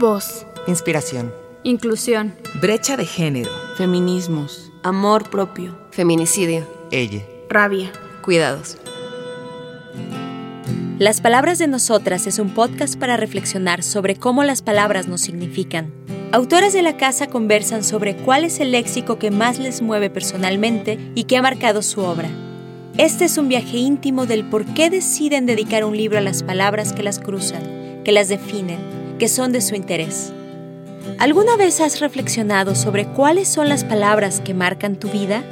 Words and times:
Voz. 0.00 0.44
Inspiración. 0.66 1.32
Inclusión. 1.62 2.34
Brecha 2.60 2.96
de 2.96 3.06
género. 3.06 3.50
Feminismos. 3.76 4.72
Amor 4.82 5.30
propio. 5.30 5.78
Feminicidio. 5.92 6.66
Ella. 6.90 7.24
Rabia. 7.48 7.92
Cuidados. 8.20 8.76
Las 10.98 11.20
Palabras 11.20 11.58
de 11.60 11.68
Nosotras 11.68 12.26
es 12.26 12.40
un 12.40 12.50
podcast 12.50 12.98
para 12.98 13.16
reflexionar 13.16 13.84
sobre 13.84 14.16
cómo 14.16 14.42
las 14.42 14.62
palabras 14.62 15.06
nos 15.06 15.20
significan. 15.20 15.92
Autoras 16.32 16.72
de 16.72 16.82
la 16.82 16.96
casa 16.96 17.28
conversan 17.28 17.84
sobre 17.84 18.16
cuál 18.16 18.42
es 18.42 18.58
el 18.58 18.72
léxico 18.72 19.20
que 19.20 19.30
más 19.30 19.60
les 19.60 19.80
mueve 19.80 20.10
personalmente 20.10 20.98
y 21.14 21.24
que 21.24 21.36
ha 21.36 21.42
marcado 21.42 21.82
su 21.82 22.00
obra. 22.00 22.28
Este 22.98 23.26
es 23.26 23.38
un 23.38 23.48
viaje 23.48 23.76
íntimo 23.76 24.26
del 24.26 24.44
por 24.44 24.64
qué 24.64 24.90
deciden 24.90 25.46
dedicar 25.46 25.84
un 25.84 25.96
libro 25.96 26.18
a 26.18 26.22
las 26.22 26.42
palabras 26.42 26.92
que 26.92 27.04
las 27.04 27.20
cruzan, 27.20 28.02
que 28.04 28.10
las 28.10 28.28
definen, 28.28 29.03
que 29.18 29.28
son 29.28 29.52
de 29.52 29.60
su 29.60 29.74
interés. 29.74 30.32
¿Alguna 31.18 31.56
vez 31.56 31.80
has 31.80 32.00
reflexionado 32.00 32.74
sobre 32.74 33.06
cuáles 33.06 33.48
son 33.48 33.68
las 33.68 33.84
palabras 33.84 34.40
que 34.40 34.54
marcan 34.54 34.96
tu 34.96 35.08
vida? 35.08 35.42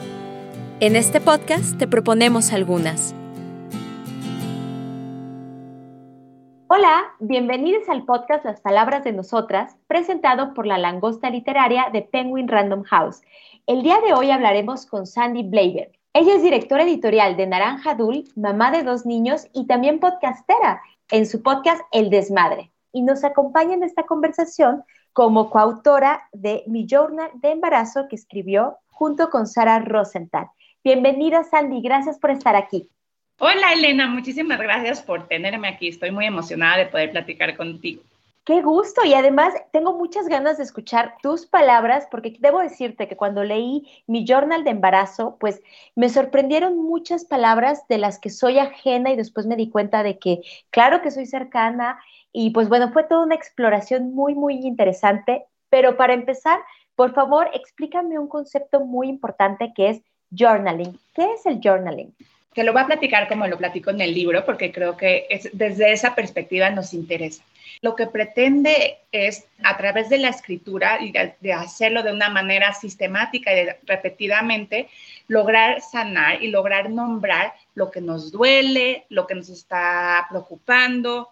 En 0.80 0.96
este 0.96 1.20
podcast 1.20 1.78
te 1.78 1.86
proponemos 1.86 2.52
algunas. 2.52 3.14
Hola, 6.66 7.04
bienvenidos 7.20 7.88
al 7.88 8.04
podcast 8.04 8.44
Las 8.44 8.60
Palabras 8.60 9.04
de 9.04 9.12
Nosotras, 9.12 9.76
presentado 9.86 10.54
por 10.54 10.66
la 10.66 10.78
Langosta 10.78 11.30
Literaria 11.30 11.86
de 11.92 12.02
Penguin 12.02 12.48
Random 12.48 12.82
House. 12.84 13.20
El 13.66 13.82
día 13.82 14.00
de 14.04 14.14
hoy 14.14 14.30
hablaremos 14.30 14.86
con 14.86 15.06
Sandy 15.06 15.44
Bleiber. 15.44 15.92
Ella 16.14 16.34
es 16.34 16.42
directora 16.42 16.82
editorial 16.82 17.36
de 17.36 17.46
Naranja 17.46 17.94
Dul, 17.94 18.24
mamá 18.34 18.72
de 18.72 18.82
dos 18.82 19.06
niños 19.06 19.46
y 19.52 19.66
también 19.66 20.00
podcastera 20.00 20.82
en 21.10 21.26
su 21.26 21.42
podcast 21.42 21.82
El 21.92 22.10
Desmadre. 22.10 22.71
Y 22.92 23.02
nos 23.02 23.24
acompaña 23.24 23.74
en 23.74 23.82
esta 23.82 24.04
conversación 24.04 24.84
como 25.12 25.50
coautora 25.50 26.28
de 26.32 26.62
Mi 26.66 26.86
Journal 26.86 27.30
de 27.34 27.50
Embarazo 27.52 28.06
que 28.08 28.16
escribió 28.16 28.78
junto 28.88 29.30
con 29.30 29.46
Sara 29.46 29.78
Rosenthal. 29.80 30.48
Bienvenida 30.84 31.44
Sandy, 31.44 31.80
gracias 31.80 32.18
por 32.18 32.30
estar 32.30 32.56
aquí. 32.56 32.88
Hola 33.38 33.72
Elena, 33.72 34.06
muchísimas 34.06 34.60
gracias 34.60 35.02
por 35.02 35.26
tenerme 35.26 35.68
aquí. 35.68 35.88
Estoy 35.88 36.10
muy 36.10 36.26
emocionada 36.26 36.78
de 36.78 36.86
poder 36.86 37.10
platicar 37.10 37.56
contigo. 37.56 38.02
Qué 38.44 38.60
gusto 38.60 39.04
y 39.04 39.14
además 39.14 39.54
tengo 39.70 39.96
muchas 39.96 40.26
ganas 40.26 40.58
de 40.58 40.64
escuchar 40.64 41.14
tus 41.22 41.46
palabras 41.46 42.08
porque 42.10 42.36
debo 42.40 42.58
decirte 42.58 43.06
que 43.06 43.16
cuando 43.16 43.44
leí 43.44 43.86
mi 44.08 44.24
journal 44.26 44.64
de 44.64 44.70
embarazo, 44.70 45.36
pues 45.38 45.62
me 45.94 46.08
sorprendieron 46.08 46.76
muchas 46.76 47.24
palabras 47.24 47.86
de 47.88 47.98
las 47.98 48.18
que 48.18 48.30
soy 48.30 48.58
ajena 48.58 49.12
y 49.12 49.16
después 49.16 49.46
me 49.46 49.54
di 49.54 49.70
cuenta 49.70 50.02
de 50.02 50.18
que 50.18 50.40
claro 50.70 51.02
que 51.02 51.12
soy 51.12 51.26
cercana 51.26 52.00
y 52.32 52.50
pues 52.50 52.68
bueno, 52.68 52.92
fue 52.92 53.04
toda 53.04 53.24
una 53.24 53.34
exploración 53.34 54.14
muy, 54.14 54.34
muy 54.34 54.54
interesante. 54.54 55.44
Pero 55.68 55.96
para 55.96 56.12
empezar, 56.12 56.60
por 56.94 57.14
favor, 57.14 57.48
explícame 57.54 58.18
un 58.18 58.28
concepto 58.28 58.80
muy 58.80 59.08
importante 59.08 59.72
que 59.74 59.90
es 59.90 60.02
journaling. 60.30 60.98
¿Qué 61.14 61.32
es 61.32 61.46
el 61.46 61.60
journaling? 61.62 62.14
Te 62.54 62.64
lo 62.64 62.72
voy 62.74 62.82
a 62.82 62.86
platicar 62.86 63.28
como 63.28 63.46
lo 63.46 63.56
platico 63.56 63.90
en 63.90 64.02
el 64.02 64.12
libro, 64.12 64.44
porque 64.44 64.70
creo 64.70 64.96
que 64.96 65.26
es, 65.30 65.48
desde 65.54 65.92
esa 65.92 66.14
perspectiva 66.14 66.68
nos 66.68 66.92
interesa. 66.92 67.42
Lo 67.80 67.96
que 67.96 68.06
pretende 68.06 68.98
es, 69.10 69.46
a 69.64 69.78
través 69.78 70.10
de 70.10 70.18
la 70.18 70.28
escritura 70.28 70.98
y 71.00 71.12
de, 71.12 71.52
hacerlo 71.54 72.02
de 72.02 72.12
una 72.12 72.28
manera 72.28 72.74
sistemática 72.74 73.50
y 73.54 73.68
repetidamente, 73.86 74.88
lograr 75.28 75.80
sanar 75.80 76.42
y 76.42 76.48
lograr 76.48 76.90
nombrar 76.90 77.54
lo 77.74 77.90
que 77.90 78.02
nos 78.02 78.30
duele, 78.30 79.06
lo 79.08 79.26
que 79.26 79.34
nos 79.34 79.48
está 79.48 80.26
preocupando. 80.28 81.30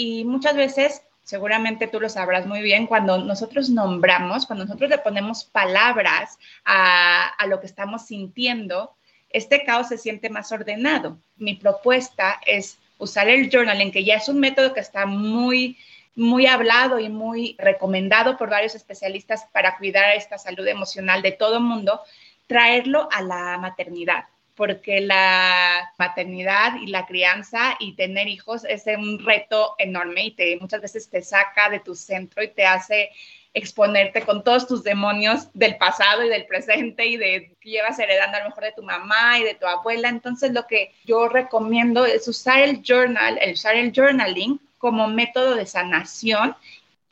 Y 0.00 0.24
muchas 0.24 0.54
veces, 0.54 1.02
seguramente 1.24 1.88
tú 1.88 1.98
lo 1.98 2.08
sabrás 2.08 2.46
muy 2.46 2.62
bien, 2.62 2.86
cuando 2.86 3.18
nosotros 3.18 3.68
nombramos, 3.68 4.46
cuando 4.46 4.64
nosotros 4.64 4.88
le 4.88 4.98
ponemos 4.98 5.42
palabras 5.42 6.38
a, 6.64 7.26
a 7.26 7.46
lo 7.48 7.58
que 7.58 7.66
estamos 7.66 8.06
sintiendo, 8.06 8.94
este 9.28 9.64
caos 9.64 9.88
se 9.88 9.98
siente 9.98 10.30
más 10.30 10.52
ordenado. 10.52 11.18
Mi 11.36 11.54
propuesta 11.54 12.40
es 12.46 12.78
usar 12.98 13.28
el 13.28 13.50
journaling, 13.50 13.90
que 13.90 14.04
ya 14.04 14.14
es 14.14 14.28
un 14.28 14.38
método 14.38 14.72
que 14.72 14.78
está 14.78 15.04
muy, 15.04 15.76
muy 16.14 16.46
hablado 16.46 17.00
y 17.00 17.08
muy 17.08 17.56
recomendado 17.58 18.36
por 18.36 18.50
varios 18.50 18.76
especialistas 18.76 19.46
para 19.52 19.78
cuidar 19.78 20.14
esta 20.14 20.38
salud 20.38 20.68
emocional 20.68 21.22
de 21.22 21.32
todo 21.32 21.58
mundo, 21.58 22.00
traerlo 22.46 23.08
a 23.10 23.20
la 23.20 23.58
maternidad 23.58 24.26
porque 24.58 25.00
la 25.00 25.92
maternidad 25.98 26.80
y 26.82 26.88
la 26.88 27.06
crianza 27.06 27.76
y 27.78 27.94
tener 27.94 28.26
hijos 28.26 28.64
es 28.64 28.86
un 28.88 29.24
reto 29.24 29.76
enorme 29.78 30.24
y 30.26 30.30
te, 30.32 30.58
muchas 30.60 30.82
veces 30.82 31.08
te 31.08 31.22
saca 31.22 31.70
de 31.70 31.78
tu 31.78 31.94
centro 31.94 32.42
y 32.42 32.48
te 32.48 32.66
hace 32.66 33.10
exponerte 33.54 34.22
con 34.22 34.42
todos 34.42 34.66
tus 34.66 34.82
demonios 34.82 35.48
del 35.54 35.76
pasado 35.76 36.24
y 36.24 36.28
del 36.28 36.44
presente 36.46 37.06
y 37.06 37.16
de 37.16 37.56
que 37.60 37.70
llevas 37.70 38.00
heredando 38.00 38.36
a 38.36 38.40
lo 38.40 38.48
mejor 38.48 38.64
de 38.64 38.72
tu 38.72 38.82
mamá 38.82 39.38
y 39.38 39.44
de 39.44 39.54
tu 39.54 39.64
abuela. 39.64 40.08
Entonces 40.08 40.52
lo 40.52 40.66
que 40.66 40.92
yo 41.04 41.28
recomiendo 41.28 42.04
es 42.04 42.26
usar 42.26 42.60
el 42.60 42.82
journal, 42.82 43.38
el 43.40 43.52
usar 43.52 43.76
el 43.76 43.92
journaling 43.94 44.60
como 44.78 45.06
método 45.06 45.54
de 45.54 45.66
sanación 45.66 46.56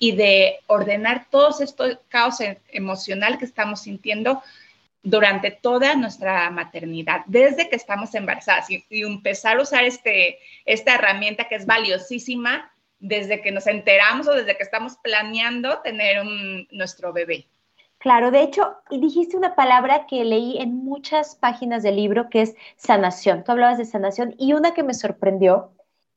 y 0.00 0.16
de 0.16 0.58
ordenar 0.66 1.28
todos 1.30 1.60
estos 1.60 1.98
caos 2.08 2.40
e-, 2.40 2.58
emocional 2.72 3.38
que 3.38 3.44
estamos 3.44 3.82
sintiendo 3.82 4.42
durante 5.06 5.52
toda 5.52 5.94
nuestra 5.94 6.50
maternidad, 6.50 7.22
desde 7.26 7.68
que 7.68 7.76
estamos 7.76 8.12
embarazadas 8.16 8.68
y, 8.70 8.84
y 8.90 9.02
empezar 9.04 9.56
a 9.56 9.62
usar 9.62 9.84
este, 9.84 10.40
esta 10.64 10.96
herramienta 10.96 11.48
que 11.48 11.54
es 11.54 11.64
valiosísima 11.64 12.72
desde 12.98 13.40
que 13.40 13.52
nos 13.52 13.68
enteramos 13.68 14.26
o 14.26 14.32
desde 14.32 14.56
que 14.56 14.64
estamos 14.64 14.96
planeando 14.96 15.80
tener 15.82 16.20
un, 16.20 16.66
nuestro 16.72 17.12
bebé. 17.12 17.46
Claro, 17.98 18.32
de 18.32 18.42
hecho, 18.42 18.74
dijiste 18.90 19.36
una 19.36 19.54
palabra 19.54 20.06
que 20.06 20.24
leí 20.24 20.58
en 20.58 20.74
muchas 20.74 21.36
páginas 21.36 21.84
del 21.84 21.96
libro 21.96 22.28
que 22.28 22.42
es 22.42 22.56
sanación. 22.76 23.44
Tú 23.44 23.52
hablabas 23.52 23.78
de 23.78 23.84
sanación 23.84 24.34
y 24.38 24.54
una 24.54 24.74
que 24.74 24.82
me 24.82 24.92
sorprendió 24.92 25.70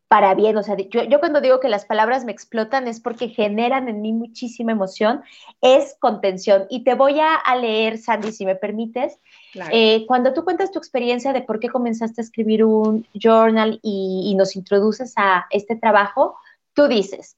para 0.10 0.34
bien, 0.34 0.58
o 0.58 0.64
sea, 0.64 0.76
yo, 0.76 1.04
yo, 1.04 1.20
cuando 1.22 1.40
digo 1.40 1.62
que 1.62 1.70
las 1.70 1.86
palabras 1.86 2.26
me 2.26 2.34
explotan 2.34 2.88
es 2.90 3.00
porque 3.00 3.30
generan 3.30 3.88
en 3.88 4.02
mí 4.02 4.12
muchísima 4.12 4.74
emoción, 4.74 5.22
es 5.62 5.96
contención. 6.00 6.66
Y 6.70 6.84
te 6.84 6.96
voy 6.96 7.20
a, 7.22 7.56
leer, 7.56 7.98
Sandy, 7.98 8.34
si 8.34 8.46
me 8.46 8.56
permites. 8.56 9.20
Eh, 9.72 10.06
cuando 10.08 10.34
tú 10.34 10.44
cuentas 10.44 10.72
tu 10.72 10.80
experiencia 10.80 11.32
de 11.32 11.42
por 11.42 11.62
qué 11.62 11.70
comenzaste 11.70 12.20
a 12.20 12.24
escribir 12.24 12.66
un 12.66 13.08
journal 13.14 13.80
y, 13.82 14.24
y 14.26 14.36
nos 14.36 14.58
introduces 14.58 15.14
a 15.16 15.46
este 15.52 15.78
trabajo, 15.78 16.36
Tú 16.80 16.88
dices, 16.88 17.36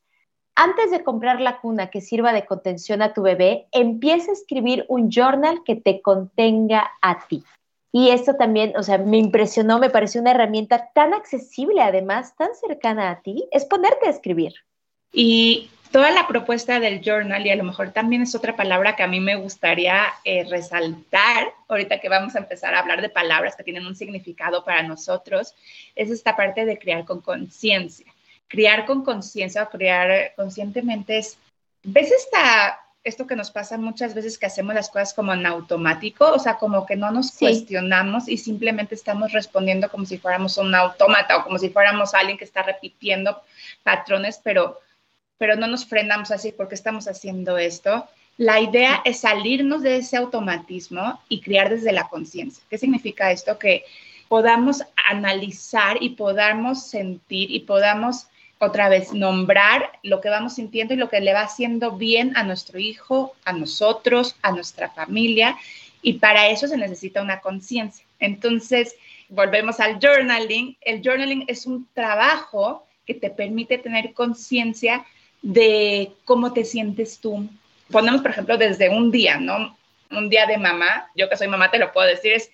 antes 0.53 0.91
de 0.91 1.03
comprar 1.03 1.41
la 1.41 1.61
cuna 1.61 1.89
que 1.89 1.99
sirva 1.99 2.31
de 2.31 2.45
contención 2.45 3.01
a 3.01 3.13
tu 3.13 3.23
bebé, 3.23 3.67
empieza 3.71 4.29
a 4.29 4.33
escribir 4.33 4.85
un 4.87 5.09
journal 5.09 5.63
que 5.65 5.75
te 5.75 5.99
contenga 6.03 6.91
a 7.01 7.27
ti. 7.27 7.43
Y 7.91 8.09
esto 8.09 8.35
también, 8.35 8.73
o 8.77 8.83
sea, 8.83 8.97
me 8.97 9.17
impresionó, 9.17 9.79
me 9.79 9.89
pareció 9.89 10.21
una 10.21 10.31
herramienta 10.31 10.91
tan 10.93 11.13
accesible, 11.13 11.81
además, 11.81 12.35
tan 12.37 12.49
cercana 12.55 13.11
a 13.11 13.21
ti, 13.21 13.47
es 13.51 13.65
ponerte 13.65 14.07
a 14.07 14.11
escribir. 14.11 14.53
Y 15.11 15.69
toda 15.91 16.11
la 16.11 16.27
propuesta 16.27 16.79
del 16.79 17.01
journal, 17.01 17.45
y 17.45 17.49
a 17.49 17.55
lo 17.57 17.65
mejor 17.65 17.91
también 17.91 18.21
es 18.21 18.33
otra 18.33 18.55
palabra 18.55 18.95
que 18.95 19.03
a 19.03 19.07
mí 19.07 19.19
me 19.19 19.35
gustaría 19.35 20.05
eh, 20.23 20.45
resaltar, 20.49 21.53
ahorita 21.67 21.99
que 21.99 22.07
vamos 22.07 22.35
a 22.35 22.39
empezar 22.39 22.73
a 22.73 22.79
hablar 22.79 23.01
de 23.01 23.09
palabras 23.09 23.57
que 23.57 23.63
tienen 23.63 23.85
un 23.85 23.95
significado 23.95 24.63
para 24.63 24.83
nosotros, 24.83 25.53
es 25.95 26.09
esta 26.09 26.37
parte 26.37 26.65
de 26.65 26.79
crear 26.79 27.03
con 27.03 27.19
conciencia 27.19 28.05
criar 28.51 28.85
con 28.85 29.03
conciencia 29.03 29.63
o 29.63 29.69
criar 29.69 30.33
conscientemente 30.35 31.17
es, 31.17 31.37
¿ves 31.83 32.11
esta, 32.11 32.80
esto 33.03 33.25
que 33.25 33.35
nos 33.35 33.49
pasa 33.51 33.77
muchas 33.77 34.13
veces 34.13 34.37
que 34.37 34.45
hacemos 34.45 34.75
las 34.75 34.89
cosas 34.89 35.13
como 35.13 35.33
en 35.33 35.45
automático? 35.45 36.31
O 36.31 36.39
sea, 36.39 36.57
como 36.57 36.85
que 36.85 36.95
no 36.95 37.11
nos 37.11 37.31
cuestionamos 37.31 38.27
y 38.27 38.37
simplemente 38.37 38.95
estamos 38.95 39.31
respondiendo 39.31 39.89
como 39.89 40.05
si 40.05 40.17
fuéramos 40.17 40.57
un 40.57 40.73
autómata 40.75 41.37
o 41.37 41.43
como 41.43 41.57
si 41.57 41.69
fuéramos 41.69 42.13
alguien 42.13 42.37
que 42.37 42.43
está 42.43 42.61
repitiendo 42.61 43.41
patrones, 43.83 44.39
pero, 44.43 44.79
pero 45.37 45.55
no 45.55 45.67
nos 45.67 45.85
frenamos 45.85 46.31
así 46.31 46.51
porque 46.51 46.75
estamos 46.75 47.07
haciendo 47.07 47.57
esto. 47.57 48.07
La 48.37 48.59
idea 48.59 49.01
es 49.03 49.21
salirnos 49.21 49.81
de 49.81 49.97
ese 49.97 50.17
automatismo 50.17 51.21
y 51.27 51.41
criar 51.41 51.69
desde 51.69 51.91
la 51.91 52.07
conciencia. 52.07 52.63
¿Qué 52.69 52.77
significa 52.77 53.31
esto? 53.31 53.57
Que 53.57 53.83
podamos 54.27 54.83
analizar 55.09 55.97
y 56.01 56.11
podamos 56.11 56.87
sentir 56.87 57.51
y 57.51 57.61
podamos 57.61 58.27
otra 58.61 58.89
vez 58.89 59.11
nombrar 59.11 59.91
lo 60.03 60.21
que 60.21 60.29
vamos 60.29 60.55
sintiendo 60.55 60.93
y 60.93 60.97
lo 60.97 61.09
que 61.09 61.19
le 61.19 61.33
va 61.33 61.41
haciendo 61.41 61.93
bien 61.93 62.37
a 62.37 62.43
nuestro 62.43 62.77
hijo, 62.77 63.33
a 63.43 63.53
nosotros, 63.53 64.35
a 64.43 64.51
nuestra 64.51 64.89
familia. 64.89 65.57
Y 66.03 66.13
para 66.13 66.47
eso 66.47 66.67
se 66.67 66.77
necesita 66.77 67.23
una 67.23 67.39
conciencia. 67.39 68.05
Entonces, 68.19 68.95
volvemos 69.29 69.79
al 69.79 69.99
journaling. 69.99 70.77
El 70.81 71.01
journaling 71.01 71.45
es 71.47 71.65
un 71.65 71.87
trabajo 71.95 72.85
que 73.07 73.15
te 73.15 73.31
permite 73.31 73.79
tener 73.79 74.13
conciencia 74.13 75.05
de 75.41 76.11
cómo 76.23 76.53
te 76.53 76.63
sientes 76.63 77.17
tú. 77.19 77.49
Ponemos, 77.89 78.21
por 78.21 78.29
ejemplo, 78.29 78.57
desde 78.57 78.89
un 78.89 79.09
día, 79.09 79.37
¿no? 79.37 79.75
Un 80.11 80.29
día 80.29 80.45
de 80.45 80.59
mamá, 80.59 81.09
yo 81.15 81.27
que 81.29 81.37
soy 81.37 81.47
mamá 81.47 81.71
te 81.71 81.79
lo 81.79 81.91
puedo 81.91 82.07
decir, 82.07 82.33
es 82.33 82.51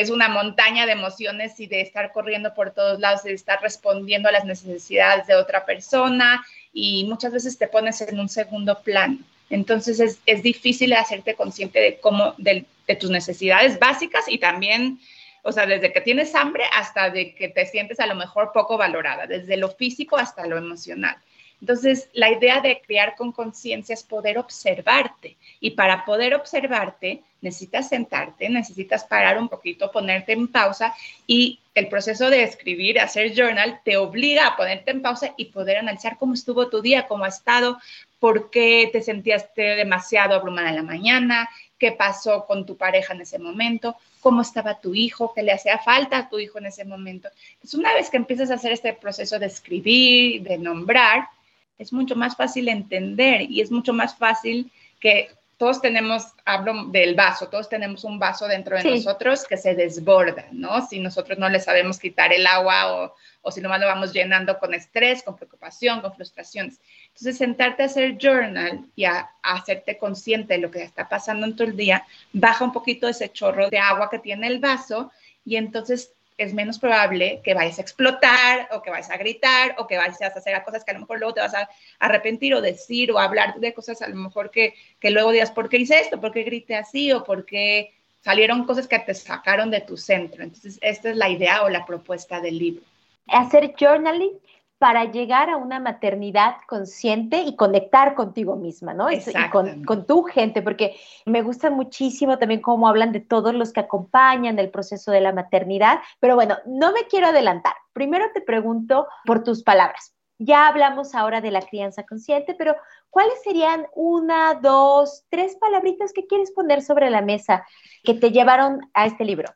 es 0.00 0.10
una 0.10 0.28
montaña 0.28 0.84
de 0.84 0.92
emociones 0.92 1.58
y 1.58 1.66
de 1.68 1.80
estar 1.80 2.12
corriendo 2.12 2.52
por 2.52 2.72
todos 2.72 3.00
lados, 3.00 3.22
de 3.22 3.32
estar 3.32 3.62
respondiendo 3.62 4.28
a 4.28 4.32
las 4.32 4.44
necesidades 4.44 5.26
de 5.26 5.36
otra 5.36 5.64
persona 5.64 6.44
y 6.70 7.04
muchas 7.04 7.32
veces 7.32 7.56
te 7.56 7.66
pones 7.66 8.02
en 8.02 8.20
un 8.20 8.28
segundo 8.28 8.82
plano. 8.82 9.18
Entonces 9.48 9.98
es, 9.98 10.18
es 10.26 10.42
difícil 10.42 10.92
hacerte 10.92 11.34
consciente 11.34 11.80
de 11.80 11.98
cómo, 11.98 12.34
de, 12.36 12.66
tus 13.00 13.08
necesidades 13.08 13.78
básicas 13.78 14.26
y 14.28 14.36
también 14.36 15.00
o 15.42 15.52
sea, 15.52 15.64
desde 15.64 15.92
que 15.92 16.00
tienes 16.02 16.34
hambre 16.34 16.64
hasta 16.74 17.08
de 17.08 17.34
que 17.34 17.48
te 17.48 17.64
sientes 17.64 17.98
a 17.98 18.06
lo 18.06 18.16
mejor 18.16 18.50
poco 18.52 18.76
valorada, 18.76 19.26
desde 19.26 19.56
lo 19.56 19.70
físico 19.70 20.18
hasta 20.18 20.44
lo 20.44 20.58
emocional. 20.58 21.16
Entonces, 21.60 22.08
la 22.12 22.30
idea 22.30 22.60
de 22.60 22.80
crear 22.80 23.16
con 23.16 23.32
conciencia 23.32 23.94
es 23.94 24.02
poder 24.02 24.38
observarte 24.38 25.36
y 25.60 25.70
para 25.70 26.04
poder 26.04 26.34
observarte 26.34 27.22
necesitas 27.40 27.88
sentarte, 27.88 28.48
necesitas 28.48 29.04
parar 29.04 29.38
un 29.38 29.48
poquito, 29.48 29.90
ponerte 29.90 30.32
en 30.32 30.48
pausa 30.48 30.94
y 31.26 31.60
el 31.74 31.88
proceso 31.88 32.30
de 32.30 32.42
escribir, 32.42 32.98
hacer 32.98 33.34
journal, 33.34 33.80
te 33.84 33.96
obliga 33.96 34.46
a 34.46 34.56
ponerte 34.56 34.90
en 34.90 35.02
pausa 35.02 35.34
y 35.36 35.46
poder 35.46 35.78
analizar 35.78 36.16
cómo 36.18 36.34
estuvo 36.34 36.68
tu 36.68 36.82
día, 36.82 37.06
cómo 37.06 37.24
ha 37.24 37.28
estado, 37.28 37.78
por 38.18 38.50
qué 38.50 38.88
te 38.92 39.02
sentías 39.02 39.48
demasiado 39.54 40.34
abrumada 40.34 40.70
en 40.70 40.76
la 40.76 40.82
mañana, 40.82 41.48
qué 41.78 41.92
pasó 41.92 42.46
con 42.46 42.64
tu 42.66 42.76
pareja 42.76 43.14
en 43.14 43.20
ese 43.20 43.38
momento, 43.38 43.96
cómo 44.20 44.42
estaba 44.42 44.80
tu 44.80 44.94
hijo, 44.94 45.32
qué 45.34 45.42
le 45.42 45.52
hacía 45.52 45.78
falta 45.78 46.18
a 46.18 46.28
tu 46.28 46.38
hijo 46.38 46.58
en 46.58 46.66
ese 46.66 46.84
momento. 46.84 47.28
Entonces, 47.54 47.78
una 47.78 47.92
vez 47.94 48.10
que 48.10 48.16
empiezas 48.16 48.50
a 48.50 48.54
hacer 48.54 48.72
este 48.72 48.92
proceso 48.94 49.38
de 49.38 49.46
escribir, 49.46 50.42
de 50.42 50.58
nombrar, 50.58 51.28
es 51.78 51.92
mucho 51.92 52.16
más 52.16 52.36
fácil 52.36 52.68
entender 52.68 53.42
y 53.42 53.60
es 53.60 53.70
mucho 53.70 53.92
más 53.92 54.16
fácil 54.16 54.70
que 55.00 55.30
todos 55.58 55.80
tenemos, 55.80 56.34
hablo 56.44 56.86
del 56.88 57.14
vaso, 57.14 57.48
todos 57.48 57.68
tenemos 57.68 58.04
un 58.04 58.18
vaso 58.18 58.46
dentro 58.46 58.76
de 58.76 58.84
nosotros 58.84 59.46
que 59.46 59.56
se 59.56 59.74
desborda, 59.74 60.46
¿no? 60.52 60.86
Si 60.86 61.00
nosotros 61.00 61.38
no 61.38 61.48
le 61.48 61.60
sabemos 61.60 61.98
quitar 61.98 62.30
el 62.34 62.46
agua 62.46 62.92
o, 62.92 63.14
o 63.40 63.50
si 63.50 63.62
nomás 63.62 63.80
lo 63.80 63.86
vamos 63.86 64.12
llenando 64.12 64.58
con 64.58 64.74
estrés, 64.74 65.22
con 65.22 65.36
preocupación, 65.36 66.02
con 66.02 66.12
frustraciones. 66.12 66.78
Entonces, 67.08 67.38
sentarte 67.38 67.82
a 67.82 67.86
hacer 67.86 68.18
journal 68.18 68.84
y 68.96 69.04
a, 69.06 69.30
a, 69.42 69.54
hacerte 69.54 69.96
consciente 69.96 70.54
de 70.54 70.60
lo 70.60 70.70
que 70.70 70.82
está 70.82 71.08
pasando 71.08 71.46
en 71.46 71.56
todo 71.56 71.68
el 71.68 71.76
día, 71.76 72.04
baja 72.34 72.62
un 72.62 72.72
poquito 72.72 73.08
ese 73.08 73.30
chorro 73.30 73.70
de 73.70 73.78
agua 73.78 74.10
que 74.10 74.18
tiene 74.18 74.48
el 74.48 74.58
vaso 74.58 75.10
y 75.46 75.56
entonces 75.56 76.12
es 76.38 76.52
menos 76.52 76.78
probable 76.78 77.40
que 77.42 77.54
vayas 77.54 77.78
a 77.78 77.82
explotar 77.82 78.68
o 78.72 78.82
que 78.82 78.90
vayas 78.90 79.10
a 79.10 79.16
gritar 79.16 79.74
o 79.78 79.86
que 79.86 79.96
vayas 79.96 80.20
a 80.20 80.26
hacer 80.26 80.62
cosas 80.64 80.84
que 80.84 80.90
a 80.90 80.94
lo 80.94 81.00
mejor 81.00 81.18
luego 81.18 81.34
te 81.34 81.40
vas 81.40 81.54
a 81.54 81.68
arrepentir 81.98 82.54
o 82.54 82.60
decir 82.60 83.10
o 83.12 83.18
hablar 83.18 83.58
de 83.58 83.72
cosas 83.72 84.02
a 84.02 84.08
lo 84.08 84.16
mejor 84.16 84.50
que, 84.50 84.74
que 85.00 85.10
luego 85.10 85.32
digas, 85.32 85.50
¿por 85.50 85.68
qué 85.68 85.78
hice 85.78 85.98
esto? 85.98 86.20
¿Por 86.20 86.32
qué 86.32 86.42
grité 86.42 86.76
así? 86.76 87.12
¿O 87.12 87.24
por 87.24 87.46
qué 87.46 87.94
salieron 88.20 88.66
cosas 88.66 88.86
que 88.86 88.98
te 88.98 89.14
sacaron 89.14 89.70
de 89.70 89.80
tu 89.80 89.96
centro? 89.96 90.42
Entonces, 90.42 90.78
esta 90.82 91.10
es 91.10 91.16
la 91.16 91.30
idea 91.30 91.62
o 91.62 91.68
la 91.68 91.86
propuesta 91.86 92.40
del 92.40 92.58
libro. 92.58 92.82
Hacer 93.28 93.74
journaling 93.78 94.38
para 94.78 95.04
llegar 95.04 95.48
a 95.48 95.56
una 95.56 95.80
maternidad 95.80 96.56
consciente 96.66 97.40
y 97.42 97.56
conectar 97.56 98.14
contigo 98.14 98.56
misma, 98.56 98.92
¿no? 98.92 99.10
Y 99.10 99.22
con, 99.50 99.84
con, 99.84 100.06
tu 100.06 100.22
gente, 100.24 100.60
porque 100.60 100.96
me 101.24 101.42
gusta 101.42 101.70
muchísimo 101.70 102.38
también 102.38 102.60
cómo 102.60 102.88
hablan 102.88 103.12
de 103.12 103.20
todos 103.20 103.54
los 103.54 103.72
que 103.72 103.80
acompañan 103.80 104.58
el 104.58 104.70
proceso 104.70 105.10
de 105.10 105.22
la 105.22 105.32
maternidad, 105.32 106.00
pero 106.20 106.34
bueno, 106.34 106.58
no 106.66 106.92
me 106.92 107.04
quiero 107.04 107.28
adelantar. 107.28 107.74
Primero 107.94 108.26
te 108.34 108.42
pregunto 108.42 109.06
por 109.24 109.42
tus 109.42 109.62
palabras. 109.62 110.14
Ya 110.38 110.68
hablamos 110.68 111.14
ahora 111.14 111.40
de 111.40 111.50
la 111.50 111.62
crianza 111.62 112.02
consciente, 112.02 112.54
pero 112.54 112.76
¿cuáles 113.08 113.42
serían 113.42 113.86
una, 113.94 114.54
dos, 114.60 115.24
tres 115.30 115.56
palabritas 115.56 116.12
que 116.12 116.26
quieres 116.26 116.52
poner 116.52 116.82
sobre 116.82 117.08
la 117.08 117.22
mesa 117.22 117.66
que 118.04 118.12
te 118.12 118.30
llevaron 118.30 118.80
a 118.92 119.06
este 119.06 119.24
libro? 119.24 119.48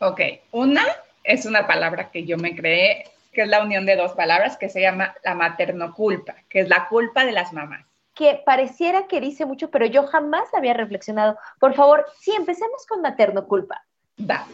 Ok, 0.00 0.20
una 0.52 0.82
es 1.24 1.44
una 1.44 1.66
palabra 1.66 2.10
que 2.10 2.24
yo 2.24 2.38
me 2.38 2.56
creé 2.56 3.04
que 3.32 3.42
es 3.42 3.48
la 3.48 3.62
unión 3.62 3.86
de 3.86 3.96
dos 3.96 4.12
palabras 4.12 4.56
que 4.56 4.68
se 4.68 4.80
llama 4.80 5.14
la 5.24 5.34
maternoculpa, 5.34 6.36
que 6.48 6.60
es 6.60 6.68
la 6.68 6.88
culpa 6.88 7.24
de 7.24 7.32
las 7.32 7.52
mamás. 7.52 7.84
Que 8.14 8.42
pareciera 8.44 9.06
que 9.06 9.20
dice 9.20 9.46
mucho, 9.46 9.70
pero 9.70 9.86
yo 9.86 10.06
jamás 10.06 10.52
había 10.52 10.74
reflexionado. 10.74 11.38
Por 11.60 11.74
favor, 11.74 12.06
sí, 12.18 12.32
empecemos 12.34 12.84
con 12.86 13.00
maternoculpa. 13.00 13.84
Va. 14.18 14.46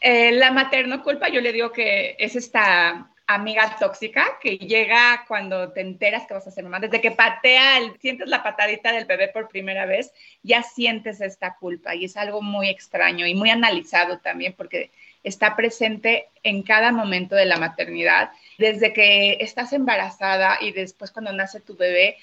Eh, 0.00 0.32
la 0.32 0.50
maternoculpa, 0.50 1.28
yo 1.28 1.40
le 1.40 1.52
digo 1.52 1.72
que 1.72 2.16
es 2.18 2.36
esta 2.36 3.10
amiga 3.26 3.76
tóxica 3.78 4.38
que 4.40 4.56
llega 4.56 5.24
cuando 5.26 5.72
te 5.72 5.80
enteras 5.80 6.26
que 6.26 6.34
vas 6.34 6.46
a 6.46 6.50
ser 6.50 6.64
mamá. 6.64 6.80
Desde 6.80 7.00
que 7.00 7.10
patea, 7.10 7.78
el, 7.78 7.98
sientes 7.98 8.28
la 8.28 8.42
patadita 8.42 8.92
del 8.92 9.04
bebé 9.04 9.28
por 9.28 9.48
primera 9.48 9.84
vez, 9.84 10.12
ya 10.42 10.62
sientes 10.62 11.20
esta 11.20 11.56
culpa 11.56 11.94
y 11.94 12.04
es 12.04 12.16
algo 12.16 12.40
muy 12.40 12.68
extraño 12.68 13.26
y 13.26 13.34
muy 13.34 13.50
analizado 13.50 14.18
también 14.18 14.54
porque 14.56 14.92
está 15.26 15.56
presente 15.56 16.28
en 16.44 16.62
cada 16.62 16.92
momento 16.92 17.34
de 17.34 17.46
la 17.46 17.56
maternidad. 17.56 18.30
Desde 18.58 18.92
que 18.92 19.38
estás 19.40 19.72
embarazada 19.72 20.58
y 20.60 20.70
después 20.70 21.10
cuando 21.10 21.32
nace 21.32 21.60
tu 21.60 21.76
bebé, 21.76 22.16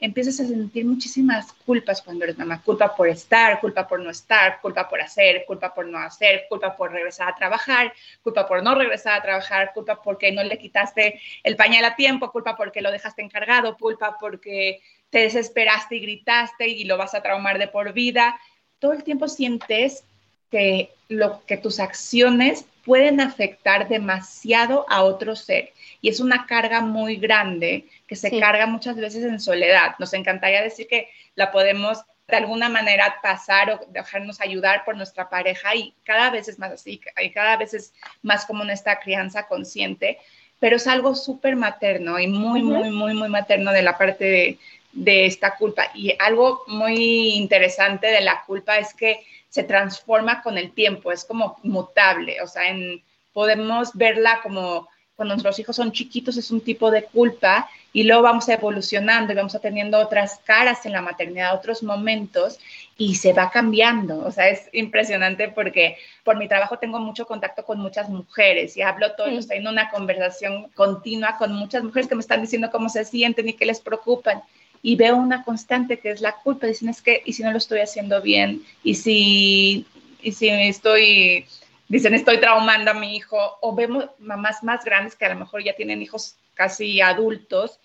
empiezas 0.00 0.40
a 0.40 0.46
sentir 0.46 0.84
muchísimas 0.84 1.52
culpas 1.52 2.02
cuando 2.02 2.24
eres 2.24 2.36
mamá. 2.36 2.60
Culpa 2.64 2.96
por 2.96 3.08
estar, 3.08 3.60
culpa 3.60 3.86
por 3.86 4.00
no 4.00 4.10
estar, 4.10 4.60
culpa 4.60 4.88
por 4.88 5.00
hacer, 5.00 5.44
culpa 5.46 5.72
por 5.72 5.86
no 5.86 5.98
hacer, 5.98 6.46
culpa 6.48 6.76
por 6.76 6.90
regresar 6.90 7.28
a 7.28 7.36
trabajar, 7.36 7.92
culpa 8.24 8.48
por 8.48 8.60
no 8.60 8.74
regresar 8.74 9.20
a 9.20 9.22
trabajar, 9.22 9.70
culpa 9.72 10.02
porque 10.02 10.32
no 10.32 10.42
le 10.42 10.58
quitaste 10.58 11.20
el 11.44 11.54
pañal 11.54 11.84
a 11.84 11.94
tiempo, 11.94 12.32
culpa 12.32 12.56
porque 12.56 12.82
lo 12.82 12.90
dejaste 12.90 13.22
encargado, 13.22 13.76
culpa 13.76 14.16
porque 14.18 14.80
te 15.10 15.20
desesperaste 15.20 15.94
y 15.94 16.00
gritaste 16.00 16.66
y 16.66 16.84
lo 16.86 16.96
vas 16.96 17.14
a 17.14 17.22
traumar 17.22 17.58
de 17.58 17.68
por 17.68 17.92
vida. 17.92 18.36
Todo 18.80 18.94
el 18.94 19.04
tiempo 19.04 19.28
sientes 19.28 20.02
que, 20.50 20.90
lo, 21.08 21.44
que 21.46 21.56
tus 21.56 21.80
acciones 21.80 22.64
pueden 22.84 23.20
afectar 23.20 23.88
demasiado 23.88 24.86
a 24.88 25.02
otro 25.02 25.36
ser. 25.36 25.72
Y 26.00 26.08
es 26.08 26.20
una 26.20 26.46
carga 26.46 26.80
muy 26.80 27.16
grande 27.16 27.86
que 28.06 28.16
se 28.16 28.38
carga 28.40 28.66
muchas 28.66 28.96
veces 28.96 29.24
en 29.24 29.40
soledad. 29.40 29.94
Nos 29.98 30.14
encantaría 30.14 30.62
decir 30.62 30.86
que 30.88 31.08
la 31.34 31.50
podemos 31.50 31.98
de 32.28 32.36
alguna 32.36 32.68
manera 32.68 33.16
pasar 33.22 33.70
o 33.70 33.80
dejarnos 33.88 34.40
ayudar 34.40 34.84
por 34.84 34.96
nuestra 34.96 35.30
pareja 35.30 35.74
y 35.74 35.94
cada 36.04 36.30
vez 36.30 36.48
es 36.48 36.58
más 36.58 36.72
así, 36.72 37.00
y 37.22 37.30
cada 37.30 37.56
vez 37.56 37.72
es 37.72 37.94
más 38.22 38.44
común 38.44 38.68
esta 38.68 39.00
crianza 39.00 39.46
consciente, 39.46 40.18
pero 40.60 40.76
es 40.76 40.86
algo 40.86 41.14
súper 41.14 41.56
materno 41.56 42.18
y 42.18 42.26
muy, 42.26 42.62
muy, 42.62 42.90
muy, 42.90 43.14
muy 43.14 43.28
materno 43.28 43.72
de 43.72 43.82
la 43.82 43.96
parte 43.96 44.24
de, 44.24 44.58
de 44.92 45.26
esta 45.26 45.56
culpa. 45.56 45.90
Y 45.94 46.14
algo 46.18 46.64
muy 46.66 47.34
interesante 47.34 48.08
de 48.08 48.20
la 48.20 48.42
culpa 48.44 48.78
es 48.78 48.92
que 48.92 49.24
se 49.48 49.62
transforma 49.62 50.42
con 50.42 50.58
el 50.58 50.72
tiempo, 50.72 51.12
es 51.12 51.24
como 51.24 51.58
mutable, 51.62 52.40
o 52.42 52.46
sea, 52.46 52.68
en, 52.68 53.02
podemos 53.32 53.92
verla 53.94 54.40
como 54.42 54.88
cuando 55.18 55.34
nuestros 55.34 55.58
hijos 55.58 55.74
son 55.74 55.90
chiquitos 55.90 56.36
es 56.36 56.52
un 56.52 56.60
tipo 56.60 56.92
de 56.92 57.02
culpa 57.02 57.68
y 57.92 58.04
luego 58.04 58.22
vamos 58.22 58.48
evolucionando 58.48 59.32
y 59.32 59.36
vamos 59.36 59.58
teniendo 59.60 59.98
otras 59.98 60.38
caras 60.44 60.86
en 60.86 60.92
la 60.92 61.02
maternidad, 61.02 61.56
otros 61.56 61.82
momentos 61.82 62.60
y 62.96 63.16
se 63.16 63.32
va 63.32 63.50
cambiando. 63.50 64.24
O 64.24 64.30
sea, 64.30 64.48
es 64.48 64.68
impresionante 64.72 65.48
porque 65.48 65.96
por 66.22 66.36
mi 66.36 66.46
trabajo 66.46 66.78
tengo 66.78 67.00
mucho 67.00 67.26
contacto 67.26 67.64
con 67.64 67.80
muchas 67.80 68.08
mujeres 68.08 68.76
y 68.76 68.82
hablo 68.82 69.16
todo, 69.16 69.26
estoy 69.26 69.56
en 69.56 69.66
una 69.66 69.90
conversación 69.90 70.68
continua 70.76 71.36
con 71.36 71.52
muchas 71.52 71.82
mujeres 71.82 72.08
que 72.08 72.14
me 72.14 72.20
están 72.20 72.42
diciendo 72.42 72.70
cómo 72.70 72.88
se 72.88 73.04
sienten 73.04 73.48
y 73.48 73.54
qué 73.54 73.66
les 73.66 73.80
preocupan 73.80 74.40
y 74.82 74.96
veo 74.96 75.16
una 75.16 75.44
constante 75.44 75.98
que 75.98 76.10
es 76.10 76.20
la 76.20 76.36
culpa. 76.36 76.66
Dicen, 76.66 76.88
es 76.88 77.02
que, 77.02 77.22
¿y 77.24 77.32
si 77.32 77.42
no 77.42 77.50
lo 77.50 77.58
estoy 77.58 77.80
haciendo 77.80 78.22
bien? 78.22 78.62
¿Y 78.82 78.94
si, 78.94 79.86
y 80.22 80.32
si 80.32 80.48
estoy, 80.48 81.46
dicen, 81.88 82.14
estoy 82.14 82.38
traumando 82.38 82.90
a 82.90 82.94
mi 82.94 83.16
hijo? 83.16 83.58
O 83.60 83.74
vemos 83.74 84.06
mamás 84.18 84.62
más 84.62 84.84
grandes 84.84 85.14
que 85.14 85.24
a 85.24 85.34
lo 85.34 85.40
mejor 85.40 85.62
ya 85.62 85.74
tienen 85.74 86.02
hijos 86.02 86.36
casi 86.54 87.00
adultos 87.00 87.80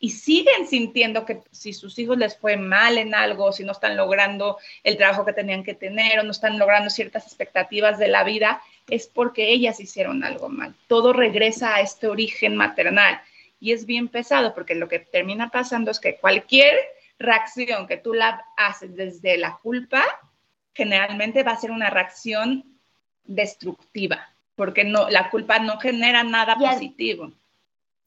y 0.00 0.10
siguen 0.10 0.66
sintiendo 0.68 1.24
que 1.24 1.42
si 1.50 1.72
sus 1.72 1.98
hijos 1.98 2.16
les 2.18 2.36
fue 2.36 2.56
mal 2.56 2.98
en 2.98 3.14
algo, 3.14 3.52
si 3.52 3.64
no 3.64 3.72
están 3.72 3.96
logrando 3.96 4.58
el 4.84 4.96
trabajo 4.96 5.24
que 5.24 5.32
tenían 5.32 5.64
que 5.64 5.74
tener 5.74 6.20
o 6.20 6.22
no 6.22 6.30
están 6.30 6.58
logrando 6.58 6.88
ciertas 6.88 7.26
expectativas 7.26 7.98
de 7.98 8.08
la 8.08 8.22
vida, 8.22 8.62
es 8.88 9.08
porque 9.08 9.50
ellas 9.50 9.80
hicieron 9.80 10.22
algo 10.22 10.48
mal. 10.48 10.74
Todo 10.86 11.12
regresa 11.12 11.74
a 11.74 11.80
este 11.80 12.06
origen 12.06 12.56
maternal 12.56 13.20
y 13.60 13.72
es 13.72 13.86
bien 13.86 14.08
pesado 14.08 14.54
porque 14.54 14.74
lo 14.74 14.88
que 14.88 15.00
termina 15.00 15.50
pasando 15.50 15.90
es 15.90 16.00
que 16.00 16.16
cualquier 16.16 16.74
reacción 17.18 17.86
que 17.86 17.96
tú 17.96 18.14
la 18.14 18.44
haces 18.56 18.94
desde 18.94 19.36
la 19.38 19.58
culpa, 19.62 20.04
generalmente 20.74 21.42
va 21.42 21.52
a 21.52 21.60
ser 21.60 21.70
una 21.72 21.90
reacción 21.90 22.64
destructiva, 23.24 24.28
porque 24.54 24.84
no, 24.84 25.10
la 25.10 25.30
culpa 25.30 25.58
no 25.58 25.78
genera 25.78 26.22
nada 26.22 26.56
y 26.58 26.64
positivo. 26.64 27.32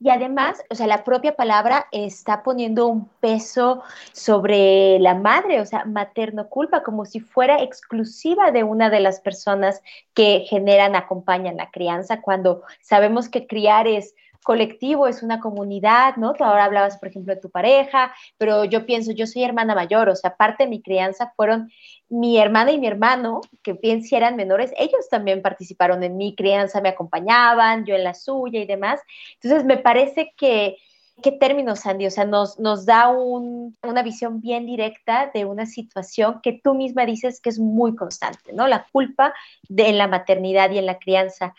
Y 0.03 0.09
además, 0.09 0.63
o 0.71 0.73
sea, 0.73 0.87
la 0.87 1.03
propia 1.03 1.35
palabra 1.35 1.85
está 1.91 2.41
poniendo 2.41 2.87
un 2.87 3.07
peso 3.19 3.83
sobre 4.13 4.97
la 4.97 5.13
madre, 5.13 5.61
o 5.61 5.65
sea, 5.67 5.85
materno 5.85 6.49
culpa, 6.49 6.81
como 6.81 7.05
si 7.05 7.19
fuera 7.19 7.61
exclusiva 7.61 8.51
de 8.51 8.63
una 8.63 8.89
de 8.89 8.99
las 8.99 9.19
personas 9.19 9.83
que 10.15 10.45
generan, 10.49 10.95
acompañan 10.95 11.57
la 11.57 11.69
crianza, 11.69 12.19
cuando 12.21 12.63
sabemos 12.81 13.29
que 13.29 13.45
criar 13.45 13.87
es 13.87 14.15
colectivo, 14.43 15.07
es 15.07 15.23
una 15.23 15.39
comunidad, 15.39 16.15
¿no? 16.17 16.33
Tú 16.33 16.43
ahora 16.43 16.65
hablabas, 16.65 16.97
por 16.97 17.09
ejemplo, 17.09 17.35
de 17.35 17.41
tu 17.41 17.49
pareja, 17.49 18.13
pero 18.37 18.65
yo 18.65 18.85
pienso, 18.85 19.11
yo 19.11 19.27
soy 19.27 19.43
hermana 19.43 19.75
mayor, 19.75 20.09
o 20.09 20.15
sea, 20.15 20.35
parte 20.35 20.63
de 20.63 20.69
mi 20.69 20.81
crianza 20.81 21.31
fueron 21.35 21.71
mi 22.09 22.37
hermana 22.37 22.71
y 22.71 22.79
mi 22.79 22.87
hermano, 22.87 23.41
que 23.63 23.73
bien 23.73 24.03
si 24.03 24.15
eran 24.15 24.35
menores, 24.35 24.73
ellos 24.77 25.07
también 25.09 25.41
participaron 25.41 26.03
en 26.03 26.17
mi 26.17 26.35
crianza, 26.35 26.81
me 26.81 26.89
acompañaban, 26.89 27.85
yo 27.85 27.95
en 27.95 28.03
la 28.03 28.13
suya 28.13 28.59
y 28.59 28.65
demás. 28.65 28.99
Entonces, 29.41 29.65
me 29.65 29.77
parece 29.77 30.33
que, 30.35 30.77
¿qué 31.21 31.31
términos, 31.31 31.81
Sandy? 31.81 32.07
O 32.07 32.11
sea, 32.11 32.25
nos, 32.25 32.59
nos 32.59 32.85
da 32.85 33.09
una 33.09 34.03
visión 34.03 34.41
bien 34.41 34.65
directa 34.65 35.31
de 35.33 35.45
una 35.45 35.65
situación 35.65 36.39
que 36.41 36.59
tú 36.61 36.73
misma 36.73 37.05
dices 37.05 37.39
que 37.39 37.49
es 37.49 37.59
muy 37.59 37.95
constante, 37.95 38.53
¿no? 38.53 38.67
La 38.67 38.87
culpa 38.91 39.33
de, 39.69 39.87
en 39.87 39.97
la 39.97 40.07
maternidad 40.07 40.71
y 40.71 40.79
en 40.79 40.85
la 40.85 40.99
crianza. 40.99 41.53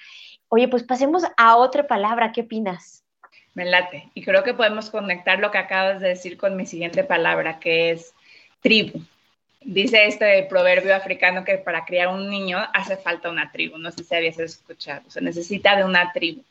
Oye, 0.54 0.68
pues 0.68 0.82
pasemos 0.82 1.23
a 1.38 1.56
otra 1.56 1.87
palabra, 1.87 2.30
¿qué 2.30 2.42
opinas? 2.42 3.02
Me 3.54 3.64
late. 3.64 4.11
Y 4.12 4.23
creo 4.23 4.42
que 4.42 4.52
podemos 4.52 4.90
conectar 4.90 5.38
lo 5.38 5.50
que 5.50 5.56
acabas 5.56 6.02
de 6.02 6.09
decir 6.09 6.37
con 6.37 6.56
mi 6.56 6.66
siguiente 6.66 7.04
palabra, 7.04 7.59
que 7.59 7.92
es 7.92 8.12
tribu. 8.61 9.00
Dice 9.62 10.04
este 10.04 10.42
proverbio 10.50 10.94
africano 10.94 11.42
que 11.42 11.56
para 11.56 11.87
criar 11.87 12.09
un 12.09 12.28
niño 12.28 12.59
hace 12.75 12.99
falta 12.99 13.30
una 13.30 13.50
tribu. 13.50 13.78
No 13.78 13.90
sé 13.92 14.04
si 14.04 14.14
habías 14.14 14.38
escuchado. 14.38 15.11
Se 15.11 15.23
necesita 15.23 15.75
de 15.75 15.85
una 15.85 16.12
tribu. 16.12 16.42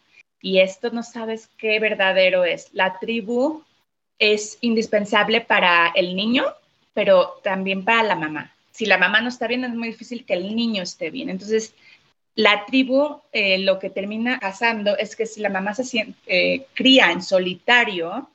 Y 0.41 0.61
esto 0.61 0.89
no 0.89 1.03
sabes 1.03 1.47
qué 1.59 1.79
verdadero 1.79 2.43
es. 2.43 2.73
La 2.73 2.97
tribu 2.97 3.63
es 4.17 4.57
indispensable 4.61 5.41
para 5.41 5.91
el 5.93 6.15
niño, 6.15 6.45
pero 6.95 7.39
también 7.43 7.85
para 7.85 8.01
la 8.01 8.15
mamá. 8.15 8.51
Si 8.71 8.87
la 8.87 8.97
mamá 8.97 9.21
no 9.21 9.29
está 9.29 9.45
bien, 9.45 9.63
es 9.63 9.75
muy 9.75 9.89
difícil 9.89 10.25
que 10.25 10.33
el 10.33 10.55
niño 10.55 10.81
esté 10.81 11.11
bien. 11.11 11.29
Entonces, 11.29 11.75
la 12.35 12.65
tribu 12.65 13.21
eh, 13.31 13.59
lo 13.59 13.79
que 13.79 13.89
termina 13.89 14.39
pasando 14.39 14.97
es 14.97 15.15
que 15.15 15.25
si 15.25 15.41
la 15.41 15.49
mamá 15.49 15.73
se 15.73 16.15
eh, 16.27 16.65
cría 16.73 17.11
en 17.11 17.21
solitario, 17.21 18.29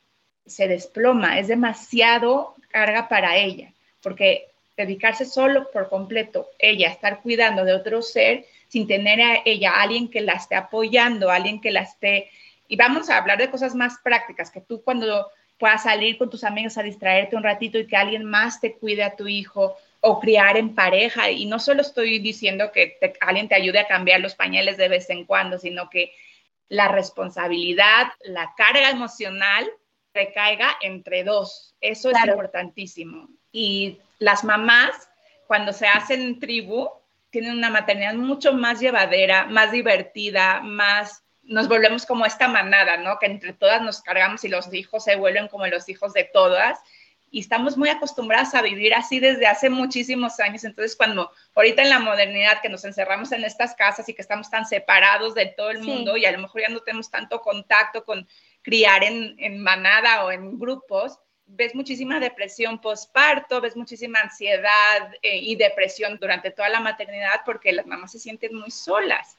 se 0.45 0.69
desploma, 0.69 1.39
es 1.39 1.49
demasiado 1.49 2.55
carga 2.69 3.09
para 3.09 3.37
ella, 3.37 3.73
porque 4.03 4.49
dedicarse 4.77 5.25
solo 5.25 5.71
por 5.71 5.89
completo, 5.89 6.49
ella, 6.59 6.89
estar 6.89 7.23
cuidando 7.23 7.65
de 7.65 7.73
otro 7.73 8.03
ser 8.03 8.45
sin 8.69 8.87
tener 8.87 9.21
a 9.23 9.43
ella 9.45 9.81
alguien 9.81 10.09
que 10.09 10.21
la 10.21 10.35
esté 10.35 10.55
apoyando, 10.55 11.31
alguien 11.31 11.61
que 11.61 11.71
la 11.71 11.81
esté... 11.81 12.31
Y 12.69 12.77
vamos 12.77 13.09
a 13.09 13.17
hablar 13.17 13.39
de 13.39 13.51
cosas 13.51 13.75
más 13.75 13.99
prácticas, 14.03 14.51
que 14.51 14.61
tú 14.61 14.83
cuando 14.83 15.31
puedas 15.59 15.85
salir 15.85 16.19
con 16.19 16.29
tus 16.29 16.45
amigos 16.45 16.77
a 16.77 16.83
distraerte 16.83 17.37
un 17.37 17.43
ratito 17.43 17.79
y 17.79 17.87
que 17.87 17.97
alguien 17.97 18.25
más 18.25 18.61
te 18.61 18.75
cuide 18.75 19.05
a 19.05 19.17
tu 19.17 19.27
hijo 19.27 19.77
o 20.09 20.21
criar 20.21 20.57
en 20.57 20.75
pareja. 20.75 21.31
Y 21.31 21.47
no 21.47 21.59
solo 21.59 21.83
estoy 21.83 22.21
diciendo 22.21 22.71
que 22.71 22.97
alguien 23.21 23.49
te 23.49 23.57
ayude 23.57 23.81
a 23.81 23.89
cambiar 23.89 24.21
los 24.21 24.37
pañales 24.37 24.77
de 24.77 24.89
vez 24.89 25.11
en 25.11 25.25
cuando, 25.25 25.59
sino 25.59 25.91
que 25.91 26.13
la 26.69 26.87
responsabilidad, 26.89 28.07
la 28.25 28.55
carga 28.57 28.91
emocional 28.91 29.69
recaiga 30.15 30.77
entre 30.81 31.25
dos. 31.25 31.75
Eso 31.81 32.11
es 32.11 32.17
importantísimo. 32.25 33.29
Y 33.51 33.99
las 34.21 34.45
mamás, 34.45 35.09
cuando 35.49 35.73
se 35.73 35.89
hacen 35.89 36.39
tribu, 36.39 36.89
tienen 37.31 37.59
una 37.59 37.71
maternidad 37.71 38.15
mucho 38.15 38.53
más 38.53 38.79
llevadera, 38.79 39.47
más 39.47 39.73
divertida, 39.73 40.61
más 40.61 41.25
nos 41.43 41.69
volvemos 41.69 42.07
como 42.07 42.27
esta 42.27 42.49
manada, 42.49 42.97
¿no? 42.97 43.19
Que 43.19 43.27
entre 43.27 43.53
todas 43.53 43.83
nos 43.83 44.03
cargamos 44.03 44.45
y 44.45 44.49
los 44.49 44.73
hijos 44.73 45.05
se 45.05 45.17
vuelven 45.17 45.49
como 45.49 45.67
los 45.67 45.89
hijos 45.89 46.13
de 46.13 46.25
todas 46.25 46.79
y 47.31 47.41
estamos 47.41 47.77
muy 47.77 47.89
acostumbradas 47.89 48.55
a 48.55 48.63
vivir 48.63 48.95
así 48.95 49.21
desde 49.21 49.47
hace 49.47 49.69
muchísimos 49.69 50.39
años. 50.41 50.65
Entonces, 50.65 50.97
cuando 50.97 51.31
ahorita 51.55 51.83
en 51.83 51.91
la 51.91 51.99
modernidad 51.99 52.61
que 52.63 52.69
nos 52.69 52.85
encerramos 52.85 53.33
en 53.33 53.45
estas 53.45 53.75
casas 53.75 54.09
y 54.09 54.15
que 54.15 54.23
estamos 54.23 54.51
tan 54.51 54.67
separados 54.67 55.35
de 55.35 55.47
todo 55.47 55.71
el 55.71 55.83
mundo 55.83 56.17
y 56.17 56.25
a 56.25 56.33
lo 56.33 56.39
mejor 56.39 56.63
ya 56.63 56.69
no 56.69 56.81
tenemos 56.81 57.11
tanto 57.11 57.41
contacto 57.41 58.05
con 58.05 58.27
criar 58.63 59.05
en, 59.05 59.35
en 59.39 59.63
manada 59.63 60.25
o 60.25 60.33
en 60.33 60.59
grupos, 60.59 61.19
ves 61.47 61.75
muchísima 61.75 62.19
depresión 62.21 62.81
postparto, 62.81 63.61
ves 63.61 63.77
muchísima 63.77 64.21
ansiedad 64.21 65.13
eh, 65.23 65.39
y 65.39 65.57
depresión 65.57 66.19
durante 66.21 66.51
toda 66.51 66.69
la 66.69 66.81
maternidad 66.81 67.43
porque 67.45 67.73
las 67.73 67.87
mamás 67.87 68.13
se 68.13 68.19
sienten 68.19 68.55
muy 68.55 68.71
solas. 68.71 69.39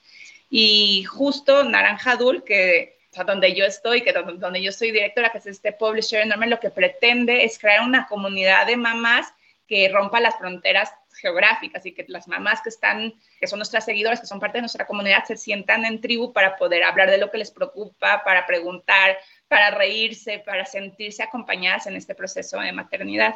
Y 0.50 1.04
justo 1.04 1.64
Naranja 1.66 2.16
Dul, 2.16 2.44
que 2.44 2.97
donde 3.26 3.54
yo 3.54 3.66
estoy, 3.66 4.02
que 4.02 4.14
donde, 4.14 4.62
yo 4.62 4.72
soy 4.72 4.92
directora, 4.92 5.32
que 5.32 5.40
es 5.40 5.48
este 5.48 5.72
publisher 5.72 6.22
enorme, 6.22 6.48
lo 6.48 6.60
que 6.60 6.70
pretende 6.70 7.44
es 7.44 7.58
crear 7.58 7.82
una 7.82 8.08
comunidad 8.08 8.68
de 8.68 8.78
mamás 8.78 9.34
que 9.68 9.90
rompa 9.90 10.20
las 10.20 10.38
fronteras 10.38 10.94
geográficas 11.20 11.86
y 11.86 11.94
que 11.94 12.06
las 12.08 12.28
mamás 12.28 12.62
que 12.62 12.70
están, 12.70 13.14
que 13.40 13.48
son 13.48 13.60
nuestras 13.60 13.86
seguidoras, 13.86 14.22
que 14.22 14.28
son 14.28 14.40
parte 14.40 14.60
de 14.60 14.62
nuestra 14.62 14.86
comunidad, 14.86 15.26
se 15.26 15.36
sientan 15.36 15.84
en 15.84 16.00
tribu 16.00 16.32
para 16.32 16.56
poder 16.56 16.84
hablar 16.84 17.10
de 17.10 17.18
lo 17.18 17.32
que 17.32 17.40
les 17.40 17.52
preocupa, 17.52 18.24
para 18.24 18.46
preguntar, 18.46 19.18
para 19.48 19.72
reírse, 19.72 20.40
para 20.40 20.66
sentirse 20.66 21.24
acompañadas 21.24 21.88
en 21.88 21.96
este 21.96 22.16
proceso 22.16 22.60
de 22.60 22.72
maternidad. 22.72 23.36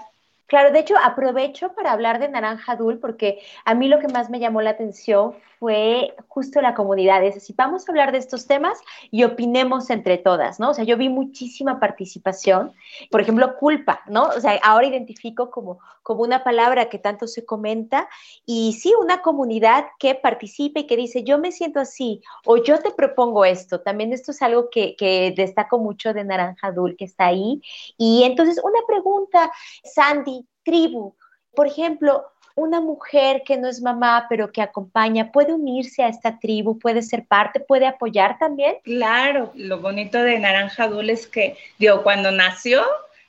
Claro, 0.51 0.71
de 0.71 0.79
hecho, 0.79 0.95
aprovecho 1.01 1.71
para 1.75 1.93
hablar 1.93 2.19
de 2.19 2.27
Naranja 2.27 2.75
Dul 2.75 2.99
porque 2.99 3.39
a 3.63 3.73
mí 3.73 3.87
lo 3.87 3.99
que 3.99 4.09
más 4.09 4.29
me 4.29 4.37
llamó 4.37 4.61
la 4.61 4.71
atención 4.71 5.33
fue 5.61 6.13
justo 6.27 6.59
la 6.59 6.73
comunidad. 6.73 7.23
Es 7.23 7.35
decir, 7.35 7.55
vamos 7.55 7.87
a 7.87 7.91
hablar 7.91 8.11
de 8.11 8.17
estos 8.17 8.47
temas 8.47 8.77
y 9.11 9.23
opinemos 9.23 9.89
entre 9.91 10.17
todas, 10.17 10.59
¿no? 10.59 10.71
O 10.71 10.73
sea, 10.73 10.83
yo 10.83 10.97
vi 10.97 11.07
muchísima 11.07 11.79
participación. 11.79 12.73
Por 13.11 13.21
ejemplo, 13.21 13.55
culpa, 13.57 14.01
¿no? 14.07 14.23
O 14.23 14.41
sea, 14.41 14.59
ahora 14.63 14.87
identifico 14.87 15.51
como, 15.51 15.79
como 16.03 16.23
una 16.23 16.43
palabra 16.43 16.89
que 16.89 16.97
tanto 16.97 17.27
se 17.27 17.45
comenta 17.45 18.09
y 18.43 18.73
sí, 18.73 18.91
una 18.99 19.21
comunidad 19.21 19.85
que 19.99 20.15
participe 20.15 20.81
y 20.81 20.87
que 20.87 20.97
dice, 20.97 21.23
yo 21.23 21.37
me 21.37 21.51
siento 21.51 21.79
así 21.79 22.23
o 22.43 22.57
yo 22.57 22.79
te 22.79 22.89
propongo 22.91 23.45
esto. 23.45 23.81
También 23.81 24.11
esto 24.11 24.31
es 24.31 24.41
algo 24.41 24.69
que, 24.71 24.95
que 24.97 25.31
destaco 25.37 25.77
mucho 25.77 26.11
de 26.13 26.23
Naranja 26.23 26.71
Dul, 26.71 26.97
que 26.97 27.05
está 27.05 27.27
ahí. 27.27 27.61
Y 27.97 28.23
entonces, 28.23 28.59
una 28.63 28.79
pregunta, 28.87 29.51
Sandy, 29.83 30.40
tribu. 30.63 31.15
Por 31.53 31.67
ejemplo, 31.67 32.25
una 32.55 32.81
mujer 32.81 33.43
que 33.45 33.57
no 33.57 33.67
es 33.67 33.81
mamá, 33.81 34.25
pero 34.29 34.51
que 34.51 34.61
acompaña, 34.61 35.31
puede 35.31 35.53
unirse 35.53 36.03
a 36.03 36.07
esta 36.07 36.39
tribu, 36.39 36.79
puede 36.79 37.01
ser 37.01 37.25
parte, 37.25 37.59
puede 37.59 37.87
apoyar 37.87 38.37
también. 38.37 38.77
Claro, 38.83 39.51
lo 39.55 39.79
bonito 39.79 40.21
de 40.21 40.39
Naranja 40.39 40.87
Dul 40.87 41.09
es 41.09 41.27
que, 41.27 41.57
digo, 41.77 42.03
cuando 42.03 42.31
nació, 42.31 42.83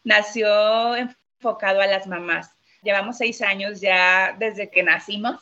nació 0.05 0.97
enfocado 0.97 1.81
a 1.81 1.87
las 1.87 2.07
mamás. 2.07 2.51
Llevamos 2.83 3.19
seis 3.19 3.43
años 3.43 3.81
ya 3.81 4.35
desde 4.39 4.71
que 4.71 4.83
nacimos. 4.83 5.41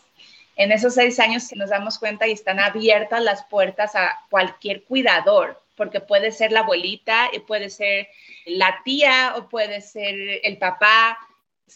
En 0.57 0.73
esos 0.73 0.95
seis 0.95 1.19
años 1.19 1.51
nos 1.55 1.71
damos 1.71 1.99
cuenta 1.99 2.27
y 2.27 2.33
están 2.33 2.61
abiertas 2.61 3.23
las 3.23 3.45
puertas 3.45 3.97
a 3.97 4.19
cualquier 4.29 4.85
cuidador, 4.85 5.59
porque 5.75 6.01
puede 6.01 6.33
ser 6.33 6.53
la 6.53 6.61
abuelita, 6.61 7.31
y 7.33 7.39
puede 7.39 7.71
ser 7.71 8.09
la 8.45 8.83
tía 8.85 9.35
o 9.39 9.49
puede 9.49 9.81
ser 9.81 10.15
el 10.43 10.59
papá, 10.59 11.17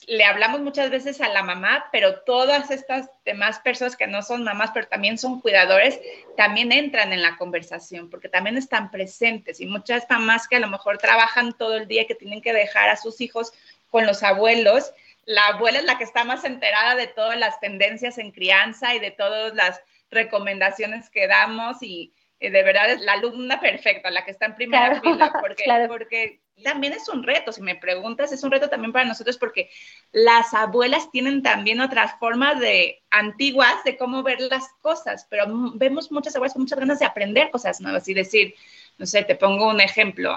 le 0.06 0.24
hablamos 0.24 0.60
muchas 0.60 0.90
veces 0.90 1.20
a 1.20 1.28
la 1.28 1.42
mamá, 1.42 1.86
pero 1.92 2.20
todas 2.20 2.70
estas 2.70 3.10
demás 3.24 3.60
personas 3.60 3.96
que 3.96 4.06
no 4.06 4.22
son 4.22 4.44
mamás, 4.44 4.70
pero 4.72 4.86
también 4.86 5.18
son 5.18 5.40
cuidadores, 5.40 6.00
también 6.36 6.72
entran 6.72 7.12
en 7.12 7.22
la 7.22 7.36
conversación, 7.36 8.10
porque 8.10 8.28
también 8.28 8.56
están 8.56 8.90
presentes. 8.90 9.60
Y 9.60 9.66
muchas 9.66 10.06
mamás 10.08 10.48
que 10.48 10.56
a 10.56 10.60
lo 10.60 10.68
mejor 10.68 10.98
trabajan 10.98 11.56
todo 11.56 11.76
el 11.76 11.88
día, 11.88 12.06
que 12.06 12.14
tienen 12.14 12.42
que 12.42 12.52
dejar 12.52 12.88
a 12.88 12.96
sus 12.96 13.20
hijos 13.20 13.52
con 13.90 14.06
los 14.06 14.22
abuelos, 14.22 14.92
la 15.26 15.46
abuela 15.46 15.78
es 15.78 15.84
la 15.84 15.98
que 15.98 16.04
está 16.04 16.24
más 16.24 16.44
enterada 16.44 16.96
de 16.96 17.06
todas 17.06 17.38
las 17.38 17.60
tendencias 17.60 18.18
en 18.18 18.30
crianza 18.30 18.94
y 18.94 18.98
de 18.98 19.10
todas 19.10 19.54
las 19.54 19.80
recomendaciones 20.10 21.10
que 21.10 21.26
damos 21.26 21.78
y, 21.82 22.12
de 22.40 22.62
verdad 22.62 22.90
es 22.90 23.00
la 23.00 23.12
alumna 23.12 23.60
perfecta, 23.60 24.10
la 24.10 24.24
que 24.24 24.32
está 24.32 24.46
en 24.46 24.54
primera 24.54 25.00
fila, 25.00 25.32
porque, 25.40 25.64
porque 25.88 26.40
también 26.62 26.92
es 26.92 27.08
un 27.08 27.22
reto, 27.22 27.52
si 27.52 27.62
me 27.62 27.74
preguntas, 27.74 28.32
es 28.32 28.42
un 28.42 28.50
reto 28.50 28.68
también 28.68 28.92
para 28.92 29.04
nosotros 29.04 29.38
porque 29.38 29.70
las 30.12 30.54
abuelas 30.54 31.10
tienen 31.10 31.42
también 31.42 31.80
otras 31.80 32.18
formas 32.18 32.60
de 32.60 33.02
antiguas 33.10 33.82
de 33.84 33.96
cómo 33.96 34.22
ver 34.22 34.40
las 34.40 34.68
cosas, 34.80 35.26
pero 35.28 35.46
vemos 35.74 36.12
muchas 36.12 36.34
abuelas 36.36 36.52
con 36.52 36.62
muchas 36.62 36.78
ganas 36.78 36.98
de 36.98 37.06
aprender 37.06 37.50
cosas 37.50 37.80
nuevas 37.80 38.08
y 38.08 38.14
decir, 38.14 38.54
no 38.98 39.06
sé, 39.06 39.24
te 39.24 39.34
pongo 39.34 39.68
un 39.68 39.80
ejemplo, 39.80 40.36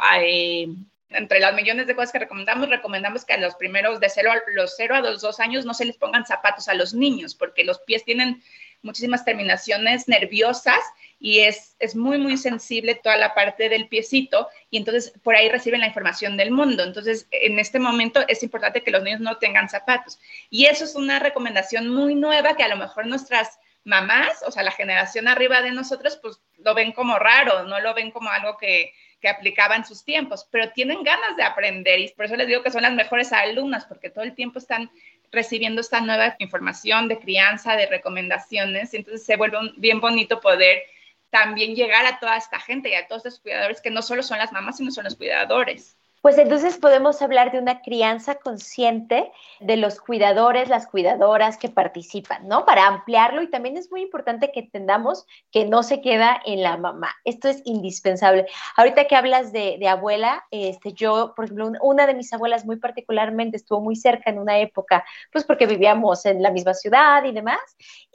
entre 1.09 1.39
las 1.39 1.55
millones 1.55 1.87
de 1.87 1.95
cosas 1.95 2.11
que 2.11 2.19
recomendamos, 2.19 2.69
recomendamos 2.69 3.23
que 3.23 3.33
a 3.33 3.37
los 3.37 3.55
primeros 3.55 3.99
de 3.99 4.09
cero, 4.09 4.31
los 4.53 4.73
cero 4.75 4.95
a 4.95 5.01
los 5.01 5.21
dos 5.21 5.39
años 5.39 5.65
no 5.65 5.73
se 5.73 5.85
les 5.85 5.97
pongan 5.97 6.25
zapatos 6.25 6.67
a 6.67 6.73
los 6.73 6.93
niños 6.93 7.35
porque 7.35 7.63
los 7.63 7.79
pies 7.79 8.03
tienen 8.03 8.41
muchísimas 8.81 9.25
terminaciones 9.25 10.07
nerviosas 10.07 10.79
y 11.19 11.39
es, 11.39 11.75
es 11.79 11.95
muy, 11.95 12.17
muy 12.17 12.37
sensible 12.37 12.95
toda 12.95 13.17
la 13.17 13.33
parte 13.33 13.69
del 13.69 13.87
piecito 13.87 14.47
y 14.69 14.77
entonces 14.77 15.13
por 15.23 15.35
ahí 15.35 15.49
reciben 15.49 15.79
la 15.79 15.87
información 15.87 16.37
del 16.37 16.51
mundo. 16.51 16.83
Entonces, 16.83 17.27
en 17.31 17.59
este 17.59 17.79
momento 17.79 18.23
es 18.27 18.43
importante 18.43 18.83
que 18.83 18.91
los 18.91 19.03
niños 19.03 19.21
no 19.21 19.37
tengan 19.37 19.69
zapatos. 19.69 20.19
Y 20.49 20.65
eso 20.65 20.83
es 20.83 20.95
una 20.95 21.19
recomendación 21.19 21.89
muy 21.89 22.15
nueva 22.15 22.55
que 22.55 22.63
a 22.63 22.67
lo 22.67 22.77
mejor 22.77 23.07
nuestras 23.07 23.59
mamás, 23.83 24.43
o 24.45 24.51
sea, 24.51 24.63
la 24.63 24.71
generación 24.71 25.27
arriba 25.27 25.61
de 25.61 25.71
nosotros, 25.71 26.19
pues 26.21 26.39
lo 26.57 26.75
ven 26.75 26.91
como 26.91 27.17
raro, 27.17 27.63
no 27.63 27.79
lo 27.79 27.93
ven 27.93 28.11
como 28.11 28.29
algo 28.29 28.57
que, 28.57 28.91
que 29.21 29.29
aplicaban 29.29 29.85
sus 29.85 30.03
tiempos, 30.03 30.47
pero 30.51 30.71
tienen 30.71 31.03
ganas 31.03 31.35
de 31.37 31.43
aprender 31.43 31.99
y 31.99 32.09
por 32.09 32.25
eso 32.25 32.35
les 32.35 32.47
digo 32.47 32.61
que 32.61 32.71
son 32.71 32.83
las 32.83 32.93
mejores 32.93 33.33
alumnas, 33.33 33.85
porque 33.85 34.09
todo 34.09 34.23
el 34.23 34.35
tiempo 34.35 34.59
están 34.59 34.91
recibiendo 35.31 35.81
esta 35.81 36.01
nueva 36.01 36.35
información 36.39 37.07
de 37.07 37.19
crianza, 37.19 37.75
de 37.75 37.87
recomendaciones, 37.87 38.93
entonces 38.93 39.25
se 39.25 39.35
vuelve 39.35 39.57
bien 39.77 39.99
bonito 39.99 40.39
poder 40.39 40.83
también 41.29 41.75
llegar 41.75 42.05
a 42.05 42.19
toda 42.19 42.37
esta 42.37 42.59
gente 42.59 42.89
y 42.89 42.95
a 42.95 43.07
todos 43.07 43.25
estos 43.25 43.41
cuidadores 43.41 43.81
que 43.81 43.91
no 43.91 44.01
solo 44.01 44.23
son 44.23 44.37
las 44.37 44.51
mamás, 44.51 44.77
sino 44.77 44.91
son 44.91 45.03
los 45.03 45.15
cuidadores. 45.15 45.97
Pues 46.21 46.37
entonces 46.37 46.77
podemos 46.77 47.21
hablar 47.21 47.51
de 47.51 47.59
una 47.59 47.81
crianza 47.81 48.35
consciente 48.35 49.31
de 49.59 49.77
los 49.77 49.99
cuidadores, 49.99 50.67
las 50.67 50.87
cuidadoras 50.87 51.57
que 51.57 51.69
participan, 51.69 52.47
¿no? 52.47 52.65
Para 52.65 52.87
ampliarlo 52.87 53.41
y 53.41 53.49
también 53.49 53.77
es 53.77 53.91
muy 53.91 54.01
importante 54.01 54.51
que 54.51 54.61
entendamos 54.61 55.25
que 55.51 55.65
no 55.65 55.83
se 55.83 56.01
queda 56.01 56.41
en 56.45 56.63
la 56.63 56.77
mamá. 56.77 57.13
Esto 57.23 57.47
es 57.47 57.61
indispensable. 57.65 58.47
Ahorita 58.75 59.05
que 59.05 59.15
hablas 59.15 59.51
de, 59.51 59.87
abuela, 59.87 60.43
este, 60.51 60.93
yo, 60.93 61.33
por 61.35 61.45
ejemplo, 61.45 61.71
una 61.81 62.07
de 62.07 62.13
mis 62.13 62.33
abuelas 62.33 62.65
muy 62.65 62.77
particularmente 62.77 63.57
estuvo 63.57 63.79
muy 63.79 63.95
cerca 63.95 64.29
en 64.29 64.39
una 64.39 64.59
época, 64.59 65.05
pues 65.31 65.45
porque 65.45 65.67
vivíamos 65.67 66.25
en 66.25 66.41
la 66.41 66.51
misma 66.51 66.73
ciudad 66.73 67.23
y 67.25 67.31
demás. 67.31 67.59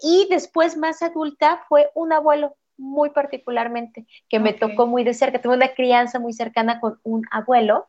Y 0.02 0.26
después 0.28 0.76
más 0.76 1.02
adulta 1.02 1.64
fue 1.68 1.90
un 1.94 2.12
abuelo 2.12 2.56
muy 2.76 3.10
particularmente, 3.10 4.06
que 4.28 4.40
me 4.40 4.52
tocó 4.52 4.86
muy 4.86 5.04
de 5.04 5.14
cerca. 5.14 5.40
Tuve 5.40 5.54
una 5.54 5.74
crianza 5.74 6.18
muy 6.18 6.32
cercana 6.32 6.80
con 6.80 6.98
un 7.04 7.22
abuelo 7.30 7.86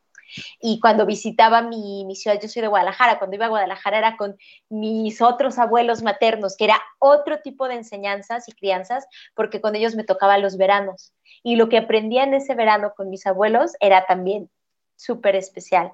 y 0.60 0.80
cuando 0.80 1.06
visitaba 1.06 1.62
mi, 1.62 2.06
mi, 2.06 2.16
ciudad, 2.16 2.40
yo 2.42 2.48
soy 2.48 2.62
de 2.62 2.68
Guadalajara, 2.68 3.20
cuando 3.20 3.36
iba 3.36 3.46
a 3.46 3.50
Guadalajara 3.50 3.98
era 3.98 4.18
con 4.18 4.38
mis 4.70 5.22
otros 5.22 5.60
abuelos 5.60 6.02
maternos, 6.02 6.56
que 6.58 6.66
era 6.66 6.82
otro 7.00 7.40
tipo 7.40 7.68
de 7.68 7.76
enseñanzas 7.76 8.48
y 8.48 8.54
crianzas, 8.54 9.06
porque 9.36 9.62
con 9.62 9.76
ellos 9.76 9.96
me 9.96 10.04
tocaba 10.04 10.38
los 10.38 10.58
veranos. 10.58 11.14
Y 11.44 11.56
lo 11.56 11.70
que 11.70 11.78
aprendía 11.78 12.24
en 12.24 12.34
ese 12.34 12.56
verano 12.56 12.94
con 12.96 13.10
mis 13.10 13.26
abuelos 13.26 13.74
era 13.80 14.06
también 14.06 14.50
súper 14.96 15.36
especial. 15.36 15.92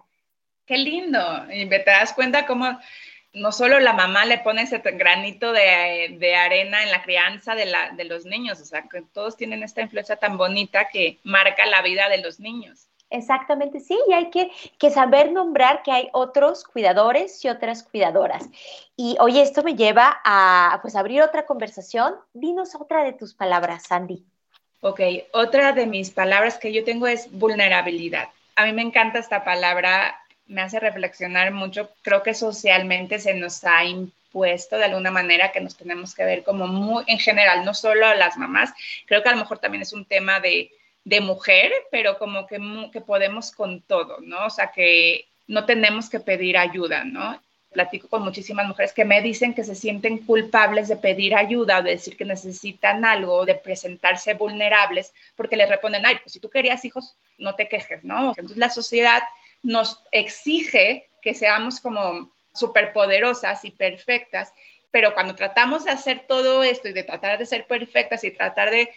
Qué 0.66 0.78
lindo. 0.78 1.20
Y 1.52 1.68
te 1.68 1.84
das 1.84 2.14
cuenta 2.14 2.46
cómo 2.46 2.80
no 3.34 3.52
solo 3.52 3.80
la 3.80 3.94
mamá 3.94 4.26
le 4.26 4.40
pone 4.40 4.64
ese 4.64 4.80
granito 4.80 5.52
de, 5.52 6.16
de 6.20 6.36
arena 6.36 6.84
en 6.84 6.92
la 6.92 7.04
crianza 7.04 7.56
de, 7.56 7.66
la, 7.66 7.92
de 7.92 8.06
los 8.06 8.26
niños, 8.26 8.60
o 8.60 8.66
sea, 8.66 8.84
todos 9.14 9.38
tienen 9.38 9.62
esta 9.64 9.82
influencia 9.82 10.16
tan 10.16 10.38
bonita 10.38 10.90
que 10.90 11.20
marca 11.24 11.66
la 11.66 11.82
vida 11.82 12.10
de 12.10 12.20
los 12.20 12.40
niños. 12.40 12.88
Exactamente, 13.12 13.80
sí, 13.80 13.98
y 14.08 14.14
hay 14.14 14.30
que, 14.30 14.52
saber 14.92 15.32
nombrar 15.32 15.82
que 15.82 15.92
hay 15.92 16.10
otros 16.14 16.64
cuidadores 16.64 17.44
y 17.44 17.50
otras 17.50 17.82
cuidadoras. 17.84 18.48
Y 18.96 19.18
hoy 19.20 19.40
esto 19.40 19.64
me 19.64 19.76
lleva 19.76 20.22
a 20.24 20.78
pues 20.84 20.96
abrir 20.96 21.24
otra 21.24 21.46
conversación. 21.46 22.16
Dinos 22.34 22.76
otra 22.76 23.04
de 23.04 23.14
tus 23.14 23.34
palabras, 23.34 23.84
Sandy. 23.88 24.24
Ok, 24.82 25.02
otra 25.34 25.74
de 25.74 25.88
mis 25.88 26.12
palabras 26.12 26.60
que 26.60 26.72
yo 26.72 26.84
tengo 26.84 27.08
es 27.08 27.32
vulnerabilidad. 27.32 28.30
A 28.56 28.66
mí 28.66 28.74
me 28.74 28.84
encanta 28.84 29.18
esta 29.18 29.44
palabra, 29.44 30.16
me 30.46 30.62
hace 30.62 30.80
reflexionar 30.80 31.52
mucho. 31.52 31.90
Creo 32.04 32.22
que 32.22 32.36
socialmente 32.36 33.18
se 33.18 33.34
nos 33.34 33.64
ha 33.64 33.86
impuesto 33.86 34.78
de 34.78 34.86
alguna 34.86 35.10
manera 35.10 35.52
que 35.52 35.62
nos 35.62 35.76
tenemos 35.76 36.14
que 36.14 36.26
ver 36.26 36.44
como 36.44 36.68
muy 36.68 37.04
en 37.08 37.18
general, 37.18 37.66
no 37.66 37.74
solo 37.74 38.06
a 38.06 38.14
las 38.14 38.38
mamás. 38.38 38.72
Creo 39.08 39.24
que 39.24 39.30
a 39.30 39.34
lo 39.34 39.40
mejor 39.40 39.58
también 39.58 39.82
es 39.82 39.94
un 39.94 40.06
tema 40.06 40.40
de 40.40 40.72
de 41.10 41.22
mujer, 41.22 41.72
pero 41.90 42.20
como 42.20 42.46
que, 42.46 42.60
que 42.94 43.02
podemos 43.02 43.52
con 43.52 43.82
todo, 43.82 44.18
¿no? 44.22 44.46
O 44.46 44.50
sea, 44.52 44.72
que 44.72 45.26
no 45.48 45.66
tenemos 45.66 46.08
que 46.08 46.20
pedir 46.20 46.56
ayuda, 46.56 47.04
¿no? 47.04 47.42
Platico 47.72 48.08
con 48.08 48.22
muchísimas 48.22 48.68
mujeres 48.68 48.94
que 48.94 49.06
me 49.06 49.20
dicen 49.24 49.56
que 49.56 49.64
se 49.64 49.74
sienten 49.74 50.20
culpables 50.20 50.88
de 50.88 50.98
pedir 50.98 51.34
ayuda, 51.34 51.82
de 51.82 51.92
decir 51.92 52.16
que 52.16 52.26
necesitan 52.26 53.06
algo, 53.06 53.44
de 53.46 53.56
presentarse 53.56 54.36
vulnerables, 54.36 55.12
porque 55.36 55.58
les 55.58 55.68
responden, 55.68 56.06
ay, 56.06 56.18
pues 56.22 56.34
si 56.34 56.40
tú 56.40 56.50
querías 56.52 56.86
hijos, 56.86 57.16
no 57.40 57.56
te 57.56 57.68
quejes, 57.68 58.04
¿no? 58.04 58.30
Entonces 58.30 58.58
la 58.58 58.70
sociedad 58.70 59.24
nos 59.64 60.04
exige 60.12 61.10
que 61.24 61.34
seamos 61.34 61.80
como 61.80 62.32
superpoderosas 62.54 63.66
y 63.66 63.72
perfectas 63.72 64.54
pero 64.92 65.14
cuando 65.14 65.36
tratamos 65.36 65.86
de 65.86 65.92
hacer 65.92 66.26
todo 66.28 66.64
esto 66.64 66.88
y 66.88 66.94
de 66.94 67.04
tratar 67.04 67.38
de 67.38 67.46
ser 67.46 67.68
perfectas 67.68 68.24
y 68.24 68.32
tratar 68.32 68.72
de, 68.72 68.90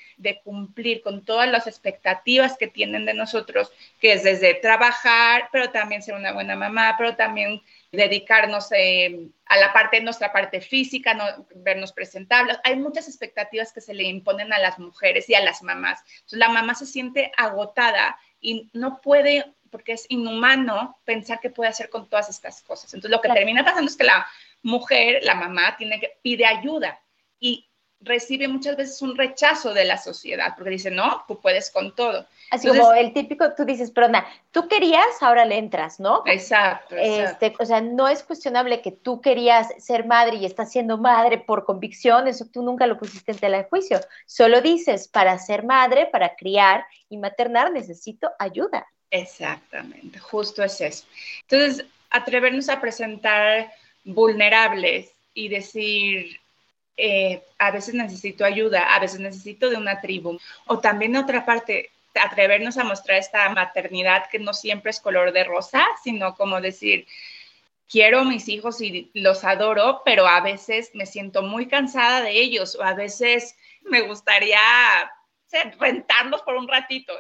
cumplir 0.42 1.02
con 1.02 1.24
todas 1.24 1.48
las 1.48 1.66
expectativas 1.66 2.57
que 2.57 2.66
tienen 2.66 3.05
de 3.05 3.14
nosotros, 3.14 3.70
que 4.00 4.12
es 4.12 4.22
desde 4.22 4.55
trabajar, 4.55 5.48
pero 5.52 5.70
también 5.70 6.02
ser 6.02 6.14
una 6.14 6.33
buena 6.33 6.57
mamá, 6.57 6.94
pero 6.96 7.16
también 7.16 7.62
dedicarnos 7.92 8.72
eh, 8.72 9.28
a 9.46 9.59
la 9.59 9.72
parte, 9.72 10.00
nuestra 10.00 10.33
parte 10.33 10.61
física, 10.61 11.12
no, 11.12 11.24
vernos 11.57 11.92
presentables. 11.92 12.59
Hay 12.64 12.76
muchas 12.76 13.09
expectativas 13.09 13.72
que 13.72 13.83
se 13.83 13.92
le 13.92 14.05
imponen 14.05 14.52
a 14.52 14.59
las 14.59 14.78
mujeres 14.78 15.28
y 15.28 15.35
a 15.35 15.44
las 15.44 15.62
mamás. 15.62 16.00
Entonces, 16.07 16.38
la 16.38 16.48
mamá 16.48 16.74
se 16.74 16.87
siente 16.87 17.31
agotada 17.37 18.18
y 18.40 18.70
no 18.72 19.00
puede 19.00 19.44
porque 19.70 19.92
es 19.92 20.05
inhumano 20.11 20.98
pensar 21.05 21.40
que 21.40 21.48
puede 21.48 21.70
hacer 21.70 21.88
con 21.88 22.07
todas 22.09 22.28
estas 22.28 22.62
cosas. 22.62 22.92
Entonces, 22.92 23.11
lo 23.11 23.22
que 23.22 23.31
termina 23.31 23.64
pasando 23.64 23.90
es 23.90 23.96
que 23.96 24.05
la 24.05 24.26
mujer, 24.62 25.20
la 25.22 25.35
mamá, 25.35 25.77
tiene 25.77 26.01
que, 26.01 26.18
pide 26.22 26.46
ayuda 26.46 27.01
y 27.38 27.68
recibe 28.05 28.48
muchas 28.48 28.77
veces 28.77 29.01
un 29.03 29.16
rechazo 29.16 29.72
de 29.72 29.85
la 29.85 29.96
sociedad, 29.96 30.55
porque 30.57 30.70
dice, 30.70 30.90
no, 30.90 31.25
tú 31.27 31.40
puedes 31.40 31.70
con 31.70 31.94
todo. 31.94 32.27
Así 32.51 32.68
como 32.68 32.92
el 32.92 33.12
típico, 33.12 33.55
tú 33.55 33.64
dices, 33.64 33.90
pero 33.90 34.09
nada, 34.09 34.27
tú 34.51 34.68
querías, 34.68 35.05
ahora 35.20 35.44
le 35.44 35.57
entras, 35.57 36.01
¿no? 36.01 36.22
Exacto, 36.27 36.96
Este, 36.96 37.55
o 37.59 37.64
sea, 37.64 37.81
no 37.81 38.09
es 38.09 38.22
cuestionable 38.22 38.83
que 38.83 38.92
tú 38.92 39.20
querías 39.20 39.68
ser 39.79 40.07
madre 40.07 40.37
y 40.37 40.46
estás 40.46 40.70
siendo 40.72 40.98
madre 40.98 41.38
por 41.38 41.64
convicción, 41.64 42.29
eso 42.29 42.46
tú 42.53 42.62
nunca 42.62 42.87
lo 42.87 42.98
pusiste 42.98 43.33
en 43.33 43.38
tela 43.38 43.59
de 43.59 43.68
juicio. 43.68 44.01
Solo 44.27 44.61
dices, 44.61 45.09
para 45.09 45.38
ser 45.38 45.64
madre, 45.64 46.07
para 46.07 46.35
criar 46.35 46.85
y 47.09 47.18
maternar, 47.18 47.72
necesito 47.72 48.31
ayuda. 48.38 48.87
Exactamente, 49.11 50.18
justo 50.18 50.62
es 50.62 50.81
eso. 50.81 51.05
Entonces, 51.42 51.87
atrevernos 52.11 52.68
a 52.68 52.81
presentar 52.81 53.72
vulnerables 54.05 55.12
y 55.35 55.49
decir, 55.49 56.41
eh, 56.97 57.43
a 57.59 57.71
veces 57.71 57.95
necesito 57.95 58.45
ayuda, 58.45 58.95
a 58.95 59.01
veces 59.01 59.21
necesito 59.21 59.71
de 59.71 59.77
una 59.77 60.01
tribu. 60.01 60.38
O 60.67 60.79
también 60.79 61.17
otra 61.17 61.45
parte, 61.45 61.91
atrevernos 62.15 62.77
a 62.79 62.85
mostrar 62.85 63.19
esta 63.19 63.49
maternidad 63.51 64.29
que 64.31 64.38
no 64.38 64.53
siempre 64.53 64.91
es 64.91 65.01
color 65.01 65.33
de 65.33 65.45
rosa, 65.45 65.87
sino 66.03 66.35
como 66.35 66.61
decir, 66.61 67.07
quiero 67.88 68.21
a 68.21 68.25
mis 68.25 68.49
hijos 68.49 68.81
y 68.81 69.11
los 69.15 69.45
adoro, 69.45 70.03
pero 70.05 70.27
a 70.27 70.41
veces 70.41 70.91
me 70.95 71.07
siento 71.07 71.43
muy 71.43 71.69
cansada 71.69 72.23
de 72.23 72.33
ellos 72.33 72.75
o 72.75 72.83
a 72.83 72.95
veces 72.95 73.57
me 73.83 74.03
gustaría 74.03 74.59
rentarlos 75.79 76.43
por 76.43 76.55
un 76.57 76.67
ratito 76.67 77.12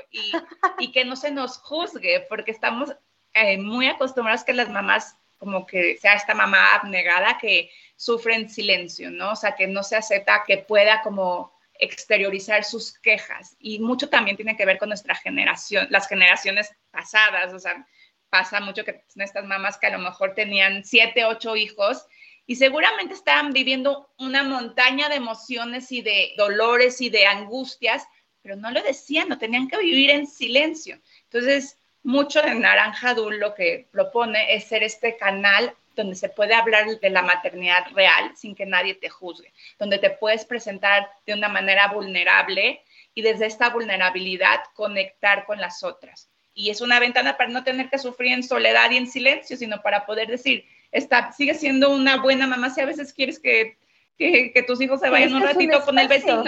y, 0.78 0.92
que 0.92 1.04
no 1.04 1.16
se 1.16 1.30
nos 1.30 1.58
juzgue, 1.58 2.24
porque 2.28 2.50
estamos 2.50 2.94
eh, 3.34 3.58
muy 3.58 3.86
acostumbrados 3.86 4.44
que 4.44 4.54
las 4.54 4.70
mamás 4.70 5.16
como 5.42 5.66
que 5.66 5.96
sea 5.96 6.14
esta 6.14 6.34
mamá 6.34 6.76
abnegada 6.76 7.36
que 7.36 7.68
sufre 7.96 8.36
en 8.36 8.48
silencio, 8.48 9.10
¿no? 9.10 9.32
O 9.32 9.36
sea, 9.36 9.56
que 9.56 9.66
no 9.66 9.82
se 9.82 9.96
acepta 9.96 10.44
que 10.46 10.58
pueda 10.58 11.02
como 11.02 11.52
exteriorizar 11.74 12.62
sus 12.62 12.96
quejas. 13.00 13.56
Y 13.58 13.80
mucho 13.80 14.08
también 14.08 14.36
tiene 14.36 14.56
que 14.56 14.64
ver 14.64 14.78
con 14.78 14.88
nuestra 14.88 15.16
generación, 15.16 15.88
las 15.90 16.06
generaciones 16.06 16.72
pasadas, 16.92 17.52
o 17.52 17.58
sea, 17.58 17.84
pasa 18.30 18.60
mucho 18.60 18.84
que 18.84 19.02
estas 19.16 19.44
mamás 19.44 19.78
que 19.78 19.88
a 19.88 19.90
lo 19.90 19.98
mejor 19.98 20.32
tenían 20.36 20.84
siete, 20.84 21.24
ocho 21.24 21.56
hijos 21.56 22.06
y 22.46 22.54
seguramente 22.54 23.14
estaban 23.14 23.52
viviendo 23.52 24.14
una 24.18 24.44
montaña 24.44 25.08
de 25.08 25.16
emociones 25.16 25.90
y 25.90 26.02
de 26.02 26.34
dolores 26.36 27.00
y 27.00 27.10
de 27.10 27.26
angustias, 27.26 28.06
pero 28.42 28.54
no 28.54 28.70
lo 28.70 28.80
decían, 28.80 29.28
no 29.28 29.38
tenían 29.38 29.66
que 29.66 29.78
vivir 29.78 30.10
en 30.10 30.28
silencio. 30.28 31.00
Entonces, 31.24 31.80
mucho 32.02 32.42
de 32.42 32.54
Naranja 32.54 33.14
Dul 33.14 33.38
lo 33.38 33.54
que 33.54 33.86
propone 33.90 34.54
es 34.54 34.64
ser 34.64 34.82
este 34.82 35.16
canal 35.16 35.74
donde 35.94 36.14
se 36.14 36.28
puede 36.28 36.54
hablar 36.54 36.86
de 37.00 37.10
la 37.10 37.22
maternidad 37.22 37.86
real 37.94 38.32
sin 38.34 38.54
que 38.54 38.66
nadie 38.66 38.94
te 38.94 39.08
juzgue, 39.08 39.52
donde 39.78 39.98
te 39.98 40.10
puedes 40.10 40.44
presentar 40.44 41.08
de 41.26 41.34
una 41.34 41.48
manera 41.48 41.88
vulnerable 41.88 42.82
y 43.14 43.22
desde 43.22 43.46
esta 43.46 43.70
vulnerabilidad 43.70 44.60
conectar 44.74 45.44
con 45.44 45.60
las 45.60 45.82
otras. 45.82 46.28
Y 46.54 46.70
es 46.70 46.80
una 46.80 46.98
ventana 47.00 47.36
para 47.36 47.50
no 47.50 47.64
tener 47.64 47.88
que 47.88 47.98
sufrir 47.98 48.32
en 48.32 48.42
soledad 48.42 48.90
y 48.90 48.96
en 48.96 49.06
silencio, 49.06 49.56
sino 49.56 49.82
para 49.82 50.06
poder 50.06 50.28
decir, 50.28 50.64
está, 50.90 51.32
sigue 51.32 51.54
siendo 51.54 51.90
una 51.90 52.18
buena 52.18 52.46
mamá 52.46 52.70
si 52.70 52.80
a 52.80 52.86
veces 52.86 53.12
quieres 53.12 53.38
que, 53.38 53.76
que, 54.18 54.64
tus 54.66 54.80
hijos 54.80 55.00
se 55.00 55.10
vayan 55.10 55.34
un 55.34 55.42
ratito 55.42 55.82
con 55.84 55.98
el 55.98 56.08
vecino. 56.08 56.42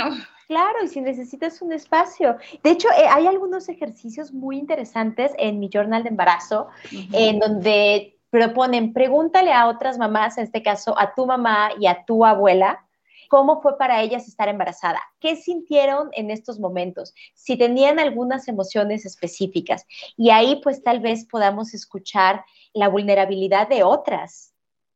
Claro, 0.47 0.85
y 0.85 0.89
si 0.89 1.01
necesitas 1.01 1.63
un 1.63 1.73
espacio. 1.73 2.37
De 2.63 2.71
hecho, 2.71 2.89
eh, 2.91 3.07
hay 3.09 3.27
algunos 3.27 3.69
ejercicios 3.69 4.33
muy 4.33 4.59
interesantes 4.59 5.33
en 5.39 5.59
mi 5.59 5.71
journal 5.73 6.03
de 6.03 6.11
embarazo, 6.11 6.69
en 7.13 7.39
donde 7.39 8.19
proponen, 8.31 8.93
pregúntale 8.93 9.53
a 9.53 9.69
otras 9.69 9.97
mamás, 9.97 10.39
en 10.39 10.45
este 10.45 10.63
caso 10.63 10.99
a 10.99 11.15
tu 11.15 11.27
mamá 11.27 11.71
y 11.79 11.87
a 11.87 12.05
tu 12.05 12.25
abuela, 12.25 12.85
cómo 13.29 13.61
fue 13.63 13.79
para 13.79 14.03
ellas 14.03 14.29
estar 14.29 14.49
embarazada, 14.49 15.01
qué 15.21 15.37
sintieron 15.37 16.09
en 16.13 16.31
estos 16.31 16.61
momentos, 16.61 17.15
si 17.35 17.57
tenían 17.57 17.99
algunas 17.99 18.49
emociones 18.49 19.07
específicas. 19.07 19.87
Y 20.17 20.31
ahí 20.31 20.61
pues 20.63 20.83
tal 20.83 21.01
vez 21.01 21.27
podamos 21.27 21.75
escuchar 21.75 22.45
la 22.73 22.89
vulnerabilidad 22.89 23.69
de 23.69 23.83
otras, 23.83 24.54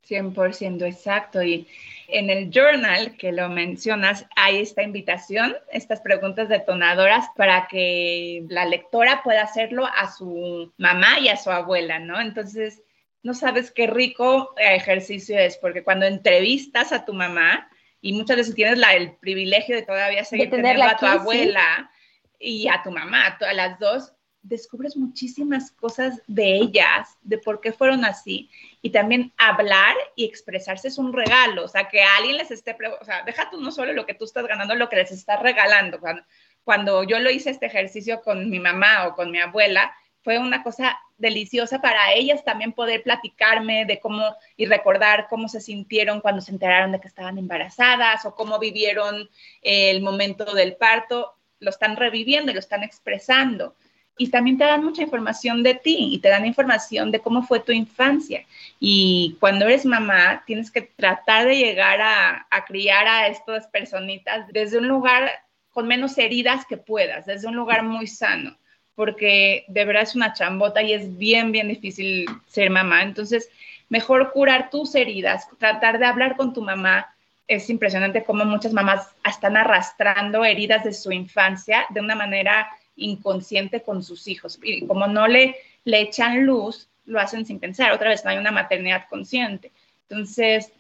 100% 0.08 0.86
exacto. 0.86 1.42
Y 1.42 1.66
en 2.08 2.30
el 2.30 2.50
journal 2.50 3.16
que 3.16 3.32
lo 3.32 3.48
mencionas, 3.48 4.26
hay 4.34 4.60
esta 4.60 4.82
invitación, 4.82 5.54
estas 5.70 6.00
preguntas 6.00 6.48
detonadoras 6.48 7.26
para 7.36 7.68
que 7.68 8.44
la 8.48 8.64
lectora 8.64 9.22
pueda 9.22 9.42
hacerlo 9.42 9.86
a 9.86 10.10
su 10.10 10.72
mamá 10.78 11.18
y 11.20 11.28
a 11.28 11.36
su 11.36 11.50
abuela, 11.50 11.98
¿no? 11.98 12.20
Entonces, 12.20 12.82
no 13.22 13.34
sabes 13.34 13.70
qué 13.70 13.86
rico 13.86 14.54
ejercicio 14.56 15.38
es, 15.38 15.56
porque 15.58 15.84
cuando 15.84 16.06
entrevistas 16.06 16.92
a 16.92 17.04
tu 17.04 17.12
mamá, 17.12 17.68
y 18.00 18.12
muchas 18.12 18.36
veces 18.36 18.54
tienes 18.54 18.78
la, 18.78 18.94
el 18.94 19.16
privilegio 19.16 19.76
de 19.76 19.82
todavía 19.82 20.24
seguir 20.24 20.50
teniendo 20.50 20.84
a 20.84 20.96
tu 20.96 21.06
abuela 21.06 21.90
y 22.38 22.68
a 22.68 22.82
tu 22.82 22.90
mamá, 22.90 23.36
a 23.40 23.52
las 23.52 23.78
dos, 23.78 24.12
descubres 24.42 24.96
muchísimas 24.96 25.72
cosas 25.72 26.22
de 26.26 26.56
ellas, 26.56 27.16
de 27.22 27.38
por 27.38 27.60
qué 27.60 27.72
fueron 27.72 28.04
así. 28.04 28.50
Y 28.82 28.90
también 28.90 29.32
hablar 29.36 29.94
y 30.16 30.24
expresarse 30.24 30.88
es 30.88 30.98
un 30.98 31.12
regalo. 31.12 31.64
O 31.64 31.68
sea, 31.68 31.88
que 31.88 32.02
alguien 32.02 32.36
les 32.36 32.50
esté, 32.50 32.76
o 33.00 33.04
sea, 33.04 33.22
deja 33.24 33.50
tú 33.50 33.60
no 33.60 33.70
solo 33.70 33.92
lo 33.92 34.06
que 34.06 34.14
tú 34.14 34.24
estás 34.24 34.46
ganando, 34.46 34.74
lo 34.74 34.88
que 34.88 34.96
les 34.96 35.10
estás 35.10 35.40
regalando. 35.42 36.00
Cuando, 36.00 36.22
cuando 36.64 37.04
yo 37.04 37.18
lo 37.18 37.30
hice 37.30 37.50
este 37.50 37.66
ejercicio 37.66 38.22
con 38.22 38.48
mi 38.50 38.60
mamá 38.60 39.08
o 39.08 39.14
con 39.14 39.30
mi 39.30 39.40
abuela, 39.40 39.92
fue 40.22 40.38
una 40.38 40.62
cosa 40.62 40.98
deliciosa 41.16 41.80
para 41.80 42.12
ellas 42.12 42.44
también 42.44 42.72
poder 42.72 43.02
platicarme 43.02 43.86
de 43.86 43.98
cómo 43.98 44.36
y 44.56 44.66
recordar 44.66 45.26
cómo 45.28 45.48
se 45.48 45.60
sintieron 45.60 46.20
cuando 46.20 46.40
se 46.40 46.52
enteraron 46.52 46.92
de 46.92 47.00
que 47.00 47.08
estaban 47.08 47.38
embarazadas 47.38 48.24
o 48.24 48.34
cómo 48.34 48.58
vivieron 48.58 49.28
el 49.62 50.02
momento 50.02 50.54
del 50.54 50.76
parto. 50.76 51.34
Lo 51.60 51.70
están 51.70 51.96
reviviendo 51.96 52.50
y 52.50 52.54
lo 52.54 52.60
están 52.60 52.82
expresando 52.82 53.74
y 54.18 54.28
también 54.30 54.58
te 54.58 54.64
dan 54.64 54.84
mucha 54.84 55.02
información 55.02 55.62
de 55.62 55.74
ti 55.74 56.10
y 56.12 56.18
te 56.18 56.28
dan 56.28 56.44
información 56.44 57.10
de 57.10 57.20
cómo 57.20 57.42
fue 57.42 57.60
tu 57.60 57.72
infancia. 57.72 58.44
Y 58.80 59.36
cuando 59.40 59.64
eres 59.66 59.86
mamá, 59.86 60.42
tienes 60.44 60.70
que 60.70 60.82
tratar 60.82 61.46
de 61.46 61.56
llegar 61.56 62.00
a, 62.02 62.46
criar 62.66 63.06
a 63.06 63.28
estas 63.28 63.68
personitas 63.68 64.48
desde 64.52 64.78
un 64.78 64.88
lugar 64.88 65.30
con 65.70 65.86
menos 65.86 66.18
heridas 66.18 66.66
que 66.66 66.76
puedas, 66.76 67.24
desde 67.26 67.46
un 67.46 67.54
lugar 67.54 67.84
muy 67.84 68.08
sano, 68.08 68.58
porque 68.96 69.64
de 69.68 69.84
verdad 69.84 70.02
es 70.02 70.16
una 70.16 70.32
chambota 70.32 70.82
y 70.82 70.92
es 70.92 71.16
bien, 71.16 71.52
bien 71.52 71.68
difícil 71.68 72.26
ser 72.48 72.68
mamá. 72.68 73.02
Entonces, 73.02 73.48
mejor 73.88 74.32
curar 74.32 74.70
tus 74.70 74.96
heridas, 74.96 75.48
tratar 75.58 75.98
de 75.98 76.06
hablar 76.06 76.36
con 76.36 76.52
tu 76.52 76.62
mamá. 76.62 77.14
Es 77.46 77.70
impresionante 77.70 78.24
cómo 78.24 78.44
muchas 78.44 78.72
mamás 78.72 79.08
están 79.24 79.56
arrastrando 79.56 80.44
heridas 80.44 80.84
de 80.84 80.92
su 80.92 81.12
infancia 81.12 81.86
de 81.90 82.00
una 82.00 82.14
manera 82.14 82.68
inconsciente 82.98 83.82
con 83.82 84.02
sus 84.02 84.28
hijos. 84.28 84.58
Y 84.62 84.86
como 84.86 85.06
no 85.06 85.26
le, 85.26 85.56
le 85.84 86.00
echan 86.00 86.44
luz, 86.44 86.88
lo 87.06 87.20
hacen 87.20 87.46
sin 87.46 87.58
pensar. 87.58 87.92
Otra 87.92 88.10
vez, 88.10 88.24
no 88.24 88.30
hay 88.30 88.38
una 88.38 88.50
maternidad 88.50 89.06
consciente. 89.08 89.72
Entonces, 90.08 90.72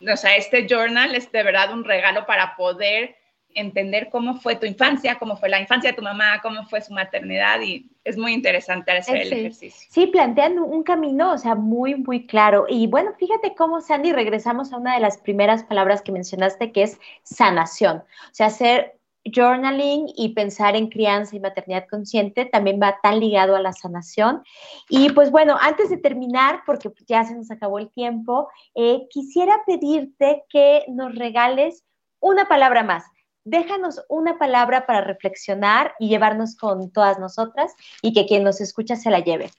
o 0.00 0.16
sea, 0.16 0.36
este 0.36 0.66
journal 0.66 1.14
es 1.14 1.30
de 1.30 1.42
verdad 1.42 1.72
un 1.72 1.84
regalo 1.84 2.26
para 2.26 2.56
poder 2.56 3.16
entender 3.56 4.10
cómo 4.10 4.38
fue 4.38 4.56
tu 4.56 4.66
infancia, 4.66 5.18
cómo 5.18 5.36
fue 5.36 5.48
la 5.48 5.58
infancia 5.58 5.90
de 5.90 5.96
tu 5.96 6.02
mamá, 6.02 6.40
cómo 6.42 6.64
fue 6.66 6.82
su 6.82 6.92
maternidad 6.92 7.60
y 7.62 7.86
es 8.04 8.16
muy 8.18 8.34
interesante 8.34 8.92
hacer 8.92 9.16
el 9.16 9.32
ejercicio. 9.32 9.88
Sí, 9.90 10.06
planteando 10.06 10.64
un 10.64 10.82
camino, 10.82 11.32
o 11.32 11.38
sea, 11.38 11.54
muy, 11.54 11.94
muy 11.94 12.26
claro. 12.26 12.66
Y 12.68 12.86
bueno, 12.86 13.14
fíjate 13.18 13.54
cómo, 13.54 13.80
Sandy, 13.80 14.12
regresamos 14.12 14.72
a 14.72 14.76
una 14.76 14.94
de 14.94 15.00
las 15.00 15.16
primeras 15.18 15.64
palabras 15.64 16.02
que 16.02 16.12
mencionaste, 16.12 16.70
que 16.70 16.82
es 16.82 17.00
sanación. 17.22 17.96
O 17.96 18.34
sea, 18.34 18.46
hacer 18.46 18.96
journaling 19.32 20.06
y 20.16 20.34
pensar 20.34 20.76
en 20.76 20.88
crianza 20.88 21.36
y 21.36 21.40
maternidad 21.40 21.86
consciente 21.88 22.44
también 22.44 22.80
va 22.80 22.98
tan 23.02 23.20
ligado 23.20 23.56
a 23.56 23.60
la 23.60 23.72
sanación. 23.72 24.42
Y 24.88 25.10
pues 25.10 25.30
bueno, 25.30 25.56
antes 25.60 25.90
de 25.90 25.96
terminar, 25.96 26.62
porque 26.66 26.90
ya 27.06 27.24
se 27.24 27.34
nos 27.34 27.50
acabó 27.50 27.78
el 27.78 27.90
tiempo, 27.90 28.48
eh, 28.74 29.06
quisiera 29.10 29.60
pedirte 29.66 30.44
que 30.48 30.84
nos 30.88 31.14
regales 31.14 31.84
una 32.20 32.48
palabra 32.48 32.82
más. 32.82 33.04
Déjanos 33.44 34.04
una 34.08 34.38
palabra 34.38 34.86
para 34.86 35.02
reflexionar 35.02 35.94
y 36.00 36.08
llevarnos 36.08 36.56
con 36.56 36.92
todas 36.92 37.18
nosotras 37.18 37.74
y 38.02 38.12
que 38.12 38.26
quien 38.26 38.42
nos 38.42 38.60
escucha 38.60 38.96
se 38.96 39.10
la 39.10 39.20
lleve. 39.20 39.50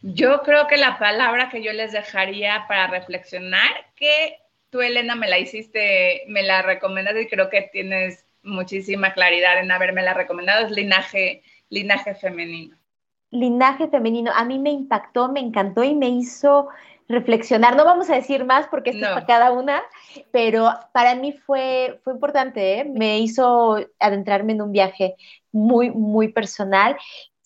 Yo 0.00 0.42
creo 0.42 0.66
que 0.68 0.76
la 0.76 0.98
palabra 0.98 1.48
que 1.50 1.62
yo 1.62 1.72
les 1.72 1.92
dejaría 1.92 2.66
para 2.68 2.86
reflexionar, 2.86 3.70
que 3.96 4.38
tú, 4.70 4.80
Elena, 4.80 5.14
me 5.14 5.28
la 5.28 5.38
hiciste, 5.38 6.22
me 6.28 6.42
la 6.42 6.62
recomendas 6.62 7.16
y 7.20 7.26
creo 7.26 7.50
que 7.50 7.62
tienes 7.72 8.24
muchísima 8.48 9.12
claridad 9.12 9.58
en 9.58 9.70
haberme 9.70 10.02
la 10.02 10.14
recomendado, 10.14 10.66
es 10.66 10.72
linaje, 10.72 11.42
linaje 11.68 12.14
femenino. 12.14 12.76
Linaje 13.30 13.88
femenino, 13.88 14.32
a 14.34 14.44
mí 14.44 14.58
me 14.58 14.70
impactó, 14.70 15.30
me 15.30 15.40
encantó 15.40 15.84
y 15.84 15.94
me 15.94 16.08
hizo 16.08 16.68
reflexionar. 17.08 17.76
No 17.76 17.84
vamos 17.84 18.10
a 18.10 18.14
decir 18.14 18.44
más 18.44 18.66
porque 18.68 18.90
esto 18.90 19.04
es 19.04 19.12
para 19.12 19.26
cada 19.26 19.52
una, 19.52 19.82
pero 20.30 20.70
para 20.92 21.14
mí 21.14 21.32
fue, 21.32 22.00
fue 22.04 22.14
importante, 22.14 22.80
¿eh? 22.80 22.84
me 22.84 23.18
hizo 23.18 23.78
adentrarme 23.98 24.52
en 24.52 24.62
un 24.62 24.72
viaje 24.72 25.14
muy, 25.52 25.90
muy 25.90 26.28
personal 26.28 26.96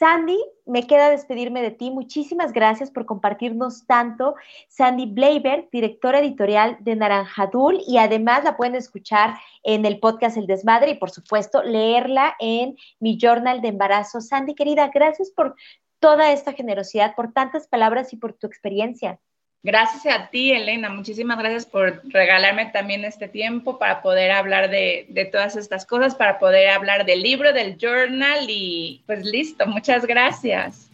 Sandy, 0.03 0.45
me 0.67 0.89
queda 0.89 1.11
despedirme 1.11 1.63
de 1.63 1.71
ti. 1.71 1.93
Muchísimas 1.93 2.53
gracias 2.53 2.91
por 2.91 3.07
compartirnos 3.07 3.87
tanto. 3.87 4.35
Sandy 4.67 5.07
Bleiber, 5.07 5.69
directora 5.71 6.19
editorial 6.19 6.77
de 6.81 6.97
Naranjadul, 6.97 7.81
y 7.87 7.99
además 7.99 8.43
la 8.43 8.57
pueden 8.57 8.75
escuchar 8.75 9.37
en 9.63 9.87
el 9.87 10.01
podcast 10.01 10.37
El 10.37 10.49
Desmadre 10.49 10.91
y, 10.91 10.95
por 10.99 11.13
supuesto, 11.13 11.63
leerla 11.63 12.35
en 12.41 12.77
mi 12.99 13.17
journal 13.17 13.61
de 13.63 13.69
embarazo. 13.69 14.21
Sandy, 14.21 14.57
querida, 14.57 14.91
gracias 14.93 15.31
por 15.31 15.55
toda 16.01 16.33
esta 16.33 16.53
generosidad, 16.53 17.15
por 17.15 17.33
tantas 17.33 17.69
palabras 17.69 18.13
y 18.13 18.17
por 18.17 18.33
tu 18.33 18.49
experiencia. 18.49 19.21
Gracias 19.65 20.13
a 20.13 20.29
ti, 20.29 20.51
Elena. 20.51 20.91
Muchísimas 20.91 21.39
gracias 21.39 21.67
por 21.67 22.03
regalarme 22.07 22.67
también 22.73 23.05
este 23.05 23.29
tiempo 23.29 23.79
para 23.79 24.03
poder 24.03 24.33
hablar 24.33 24.71
de, 24.71 25.29
todas 25.31 25.55
estas 25.55 25.87
cosas, 25.87 26.17
para 26.17 26.41
poder 26.41 26.71
hablar 26.71 27.07
del 27.07 27.23
libro, 27.23 27.53
del 27.53 27.79
journal 27.79 28.47
y 28.49 29.05
pues 29.07 29.25
listo. 29.25 29.65
Muchas 29.69 30.05
gracias. 30.05 30.91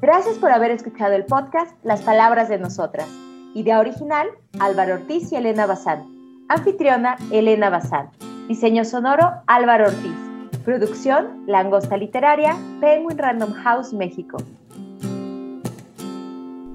Gracias 0.00 0.36
por 0.38 0.50
haber 0.50 0.72
escuchado 0.72 1.14
el 1.14 1.24
podcast 1.24 1.72
Las 1.84 2.02
Palabras 2.02 2.48
de 2.48 2.58
Nosotras. 2.58 3.08
Idea 3.54 3.78
original, 3.78 4.26
Álvaro 4.58 4.94
Ortiz 4.94 5.30
y 5.30 5.36
Elena 5.36 5.66
Bazán. 5.66 6.04
Anfitriona, 6.48 7.16
Elena 7.30 7.70
Bazán. 7.70 8.10
Diseño 8.48 8.84
sonoro, 8.84 9.34
Álvaro 9.46 9.86
Ortiz. 9.86 10.16
Producción, 10.64 11.44
Langosta 11.46 11.96
Literaria, 11.96 12.56
Penguin 12.80 13.18
Random 13.18 13.52
House, 13.52 13.92
México. 13.92 14.38